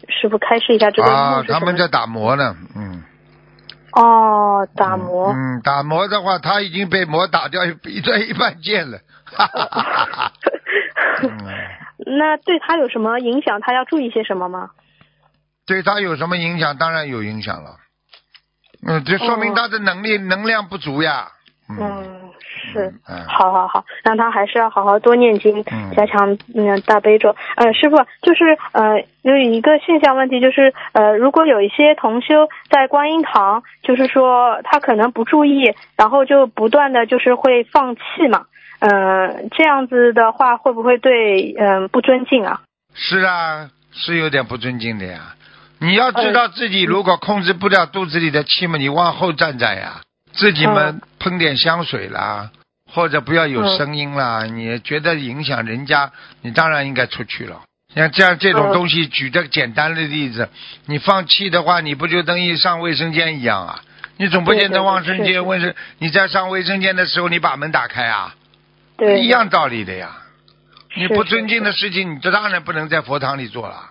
[0.08, 3.02] 师傅开示一下这个啊，他们在打磨呢，嗯。
[3.92, 5.32] 哦，打磨。
[5.32, 8.98] 嗯，打磨的话，他已经被磨打掉一断一半剑了。
[9.24, 10.32] 哈哈哈哈哈。
[11.98, 13.60] 那对他有什么影响？
[13.60, 14.70] 他要注意些什么吗？
[15.66, 16.76] 对他有什么影响？
[16.76, 17.76] 当然有影响了。
[18.86, 21.28] 嗯，这说明他的能力能量不足呀。
[21.68, 22.30] 嗯，
[22.72, 22.94] 是，
[23.26, 25.64] 好好好，让他还是要好好多念经，
[25.96, 27.34] 加强嗯大悲咒。
[27.56, 38.46] 呃，师傅，就是呃有一个现象问题，就是呃如果有一些同修在观音堂，就是说他可能不注意，然后就不断的就是会放弃嘛，
[38.78, 42.60] 嗯，这样子的话会不会对嗯不尊敬啊？
[42.94, 45.34] 是啊，是有点不尊敬的呀。
[45.78, 50.00] 你要知道自己如果控制不了肚子里的气嘛，你往后站站呀，
[50.32, 52.50] 自己嘛喷点香水啦，
[52.90, 54.44] 或者不要有声音啦。
[54.44, 56.12] 你觉得影响人家，
[56.42, 57.62] 你当然应该出去了。
[57.94, 60.48] 像这样这种东西，举个简单的例子，
[60.86, 63.80] 你放气的话，你不就等于上卫生间一样啊？
[64.18, 68.34] 你总不见得卫生间卫生你在上卫生间的时候，你把门打开啊？
[68.96, 70.16] 对，一样道理的呀。
[70.94, 73.90] 你不尊敬的事情，你这当然不能在佛堂里做了。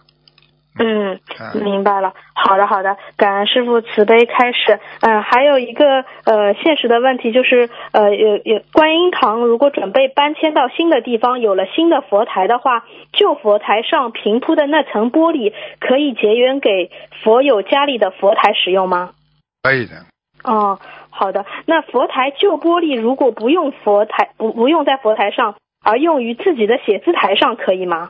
[0.78, 2.14] 嗯，啊明白了。
[2.34, 4.80] 好的，好的，感恩师傅慈悲开始。
[5.00, 16.92] 嗯，还有一个呃现实的问题就是，呃，有有观音堂如果准备搬迁到新的地方，有了新的佛台的话，旧佛台上平铺的那层玻璃可以结缘给
[17.24, 19.12] 佛友家里的佛台使用吗？
[19.64, 19.94] 可以的。
[20.44, 20.78] 哦，
[21.10, 21.46] 好的。
[21.66, 28.10] 那佛台旧玻璃如果不用佛台不不用在佛台上，而用于自己的写字台上，可以吗？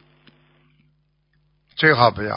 [1.75, 2.35] 最好不要。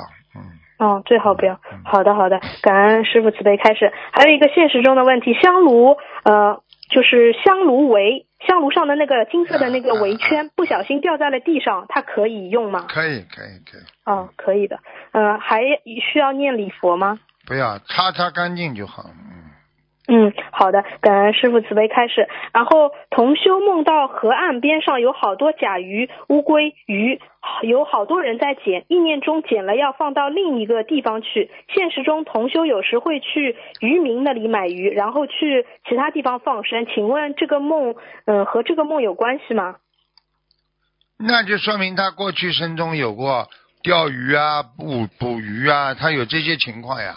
[0.78, 1.82] 嗯，哦，最好不要嗯。
[1.84, 3.92] 好的，好的，感恩师傅慈悲开始。
[4.12, 12.86] 还有一个现实中的问题，香炉，呃，就是香炉围，香炉上的那个金色的那个围圈，不小心掉在了地上，它可以用吗？
[12.88, 13.80] 可以，可以，可以。
[14.04, 14.78] 哦，可以的。
[15.12, 15.62] 呃，还
[16.12, 17.18] 需要念礼佛吗？
[17.46, 19.04] 不要擦擦干净就好。
[19.06, 19.37] 嗯，
[20.10, 22.26] 嗯，好的，感恩师傅慈悲开示。
[22.54, 27.20] 然后同修梦到河岸边上有好多甲鱼、乌龟、鱼，
[27.62, 31.50] 有好多人在捡，意念中捡了要放到另一个地方去。
[31.74, 36.86] 现实中，同修有时会去渔民那里买鱼，然后去其他地方放生。
[36.86, 37.94] 请问这个梦，
[38.24, 39.76] 嗯、和这个梦有关系吗？
[41.18, 43.48] 那就说明他过去生中有过
[43.82, 47.16] 钓鱼啊、捕捕鱼啊，他有这些情况呀，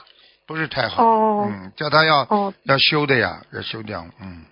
[0.52, 1.04] 不是太好。
[1.04, 4.04] 哦嗯，叫他要、哦要修的呀，要修掉。
[4.22, 4.45] 嗯，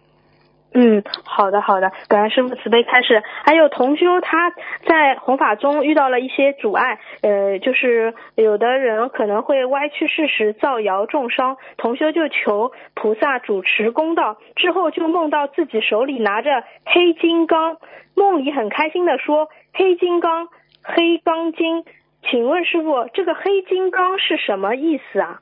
[0.73, 3.21] 嗯，好的好的，感恩师傅慈悲开始。
[3.45, 4.51] 还有同修他
[4.87, 14.37] 在弘法中遇到了一些阻碍，呃，就是有的人可能会歪曲事实、造谣重伤，同修就求菩萨主持公道。
[14.55, 17.77] 之后就梦到自己手里拿着黑金刚，
[18.15, 20.47] 梦里很开心的说：“黑金刚，
[20.83, 21.83] 黑钢筋。”
[22.29, 25.39] 请问师傅，这个黑金刚是什么意思啊？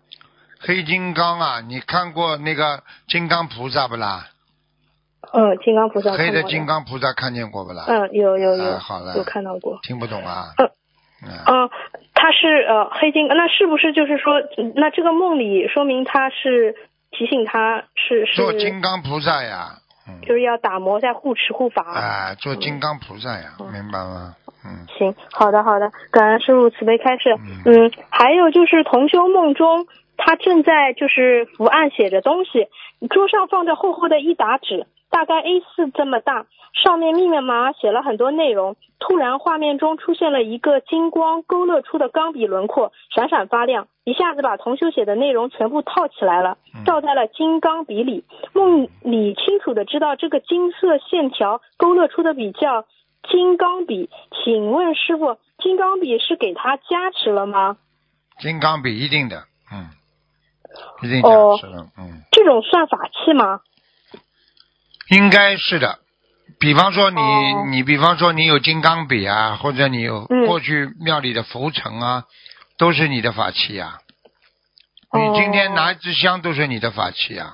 [0.59, 4.27] 黑金刚啊，你看过那个金刚菩萨不啦？
[5.33, 7.85] 嗯，金刚菩萨黑的金刚菩萨看见过不啦？
[7.87, 9.79] 嗯，有有有，啊好了有看到过。
[9.83, 10.53] 听不懂啊？
[10.57, 10.69] 嗯
[11.23, 11.69] 嗯，嗯，
[12.13, 16.75] 他是呃黑金，那是不是就是说，嗯那这个梦里说明他是
[17.11, 21.83] 提醒他是做金刚菩萨呀，嗯，就是要打磨在护持护法。
[21.83, 24.35] 啊，做金刚菩萨呀，嗯明白吗？
[24.63, 27.35] 嗯，行，好的好的，感恩师傅慈悲开示。
[27.65, 29.87] 嗯嗯，还有就是同修梦中，
[30.17, 32.67] 他正在就是伏案写着东西，
[33.09, 38.75] 桌上放着厚厚的一沓纸，大概 A 四这么大，上面密密麻麻写了很多内容。
[38.99, 48.25] 突然，画面中出现了一个金光勾勒出的钢笔轮廓，闪闪发亮，一下子把同修写的内容全部套起来了，嗯照在了金刚笔里。
[48.53, 52.85] 梦里清楚的知道这个金色线条勾勒出的笔叫
[53.29, 54.09] 金刚笔，
[54.43, 57.77] 请问师傅，金刚笔是给他加持了吗？
[58.39, 59.89] 金刚笔一定的，嗯，
[61.01, 63.59] 一定哦讲是的，嗯，这种算法器吗？
[65.09, 65.99] 应该是的。
[66.59, 72.23] 比方说你，哦你比方说你有金刚笔啊，或者你有嗯过去庙里的浮尘啊，
[72.77, 73.99] 都是你的法器啊、
[75.11, 77.53] 哦你今天拿一支香都是你的法器啊、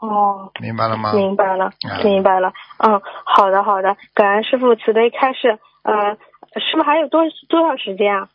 [0.00, 1.12] 哦，明白了吗？
[1.12, 2.52] 明白了啊，明白了。
[2.78, 5.58] 嗯，好的好的，感恩师傅慈悲开示。
[5.82, 6.14] 呃，
[6.60, 8.28] 师傅还有多多少时间啊？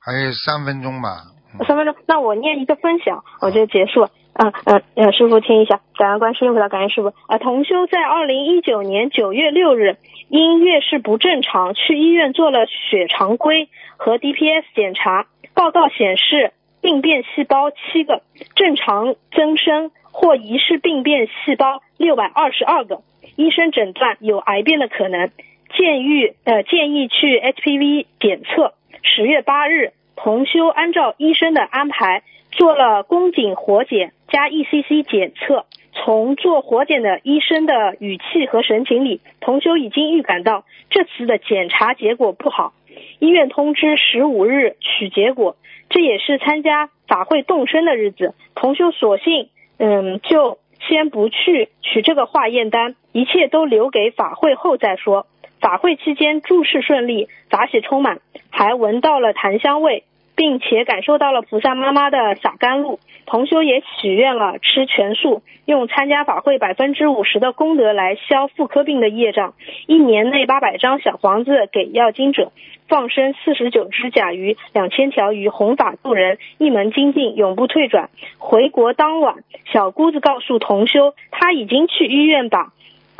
[0.00, 1.24] 还有三分钟吧。
[1.66, 4.08] 三分钟，那我念一个分享，我就结束。
[4.38, 7.14] 嗯嗯呃，师傅听一下，感恩观世音菩萨，感恩师傅。
[7.26, 9.96] 呃，同修在二零一九年九月六日
[10.28, 18.20] 因月事不正常，去医院做了血常规和 DPS 检查，报告显示病变细胞七个，
[18.54, 23.00] 正常增生或疑似病变细胞六百二十二个，
[23.36, 25.30] 医生诊断有癌变的可能，
[25.74, 28.74] 建议呃建议去 HPV 检测。
[29.02, 35.66] 十月八日，同修按照医生的安排做了宫颈活检加 ECC 检测。
[35.98, 42.74] 从做活检的医生的语气和神情里，同修已经预感到这次的检查结果不好。
[43.18, 45.56] 医院通知十五日取结果，
[45.88, 48.34] 这也是参加法会动身的日子。
[48.54, 49.48] 同修索性，
[49.78, 55.26] 嗯，就先不去取这个化验单，一切都留给法会后再说。
[55.66, 60.04] 法会期间诸事顺利，法喜充满，还闻到了檀香味，
[60.36, 63.00] 并且感受到了菩萨妈妈的洒甘露。
[63.26, 69.54] 同修也许愿了吃全素，用参加法会百分之五十的功德来消妇科病的业障。
[69.88, 72.52] 一年内八百张小房子给要经者，
[72.86, 78.10] 放生四十九只甲鱼，两千条鱼，弘法度人，一门精进，永不退转。
[78.38, 79.34] 回国当晚，
[79.72, 82.72] 小姑子告诉同修，他已经去医院把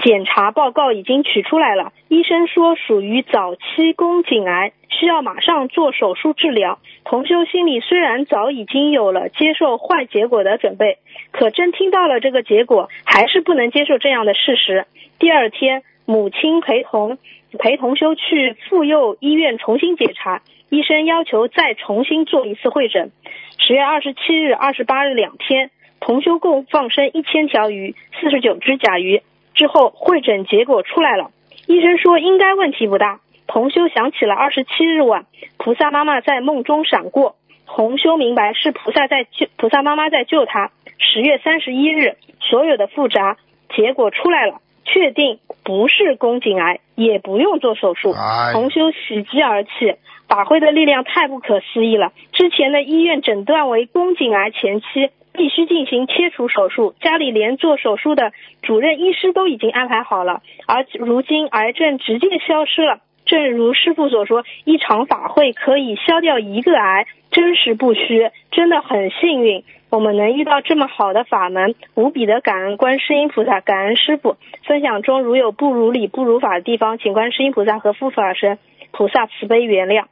[0.03, 6.78] 检查报告已经取出来了，医生说属于早期宫颈癌，需要马上做手术治疗。
[7.05, 10.99] 同修心里虽然早已经有了接受坏结果的准备，
[11.32, 14.86] 可真听到了这个结果，还是不能接受这样的事实。
[15.18, 17.18] 第二天，母亲陪同
[17.59, 23.11] 陪同修去妇幼医院重新检查，医生要求再重新做一次会诊。
[23.59, 25.70] 十月二十七日、二十八日两天，
[26.01, 29.22] 同修共放生一千条鱼、四十九只甲鱼。
[29.57, 31.30] 之后会诊结果出来了，
[31.66, 33.18] 医生说应该问题不大。
[33.48, 35.24] 同修想起了二十七日晚，
[35.57, 40.70] 菩萨妈妈在梦中闪过，同修明白是菩萨在救，菩萨妈妈在救他。
[40.98, 43.36] 十月三十一日，所有的复查
[43.74, 48.11] 结果出来了，确定不是宫颈癌，也不用做手术。
[48.11, 49.94] 哎同修喜极而泣，
[50.28, 52.12] 法会的力量太不可思议了。
[52.32, 58.32] 之前的医院诊断为宫颈癌前期，必须进行切除手术，家里连做手术的
[58.62, 62.99] 主任医师都已经安排好了，而如今癌症直接消失了。
[63.26, 69.64] 正如师傅所说，一场法会可以消掉一个癌，真实不虚，真的很幸运。
[69.91, 74.37] 我们能遇到这么好的法门，无比的感恩观世音菩萨，感恩师傅。
[74.64, 78.59] 分享中如有不如理、不如法的地方，请观世音菩萨和护法神
[78.93, 80.07] 菩萨慈悲原谅。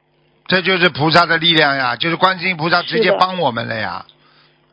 [0.47, 4.05] 这就是菩萨的力量呀，就是观世音菩萨直接帮我们了呀。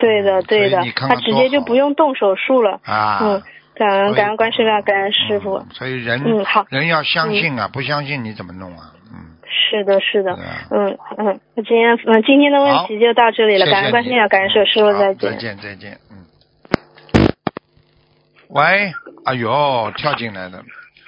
[0.02, 0.82] 对的，对的。
[0.96, 2.80] 他直接就不用动手术了。
[2.84, 3.42] 啊，嗯，
[3.76, 5.58] 感恩感恩观世音菩萨，感恩师傅。
[5.58, 6.66] 嗯所以人嗯好。
[6.70, 8.90] 人要相信啊，不相信你怎么弄啊？
[9.14, 10.36] 嗯，是的，是的。
[10.72, 16.26] 嗯嗯，那今天嗯今天的问题就到这里了，谢谢感恩观世音你菩萨，感恩师傅，师傅好再再见再见，嗯。
[18.48, 18.92] 喂，
[19.24, 20.62] 哎呦，跳进来的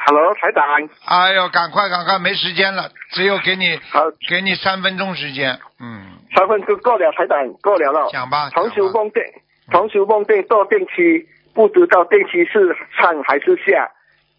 [0.07, 0.65] ，Hello，台长，
[1.05, 8.09] 哎呦，赶快赶快，没时间了，只有给你好，给你三分钟时间，嗯，三分钟过了，台长过了了。
[8.11, 8.75] 讲吧，同讲吧。
[8.77, 9.25] 修梦电，
[9.71, 13.93] 同修梦电坐电梯，不知道电梯是上还是下，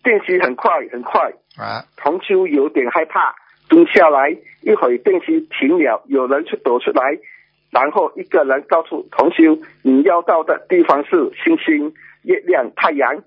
[0.04, 3.34] 电梯很快很快，啊，同修有点害怕，
[3.70, 4.30] 蹲下来，
[4.62, 7.18] 一会儿电梯停了，有人就躲出来，
[7.72, 11.94] 然后一个人告诉同修，你要到的地方是星星、
[12.24, 13.24] 月亮、太阳，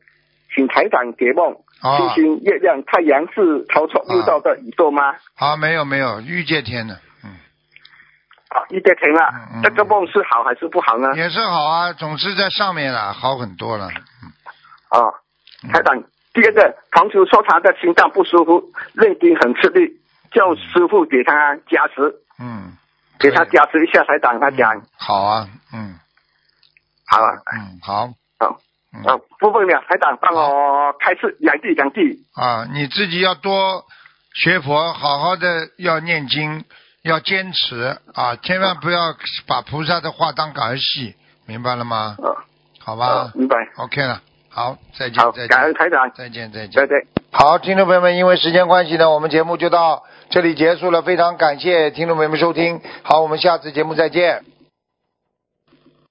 [0.55, 1.57] 请台长解梦。
[1.81, 1.97] 哦。
[1.97, 5.15] 星星、月亮、太阳是超出六道的宇宙吗？
[5.37, 6.99] 啊，没有没有，遇见天的，
[8.49, 11.17] 嗯，啊，一点停了这个梦是好还是不好呢？
[11.17, 15.13] 也是好啊，总是在上面了，好很多了，嗯，啊，
[15.73, 20.01] 台长，第二个，同修说他的心脏不舒服，认经很吃力，
[20.33, 22.73] 叫师傅给他加持，嗯，
[23.19, 24.05] 给他加持一下。
[24.05, 24.77] 台长他讲。
[24.77, 25.99] 嗯，好啊，嗯。
[27.07, 28.07] 好啊，嗯，好，
[28.39, 28.57] 好。
[28.93, 29.03] 嗯。
[29.05, 32.01] 啊，不问了，台长帮我开示两地两地。
[32.35, 33.85] 啊，你自己要多
[34.35, 36.65] 学佛，好好的要念经，
[37.03, 39.15] 要坚持啊，千万不要
[39.47, 41.15] 把菩萨的话当儿戏，
[41.47, 42.17] 明白了吗？
[42.19, 42.47] 啊
[42.81, 43.57] 好吧啊，明白。
[43.77, 47.07] ，OK 了，好，再见好，，再感恩见，台长，再见，再见。
[47.31, 54.43] 好，听众朋友们，因为时间关系呢，我们节目就到这里结束了，非常感谢听众朋友们收听，好，我们下次节目再见。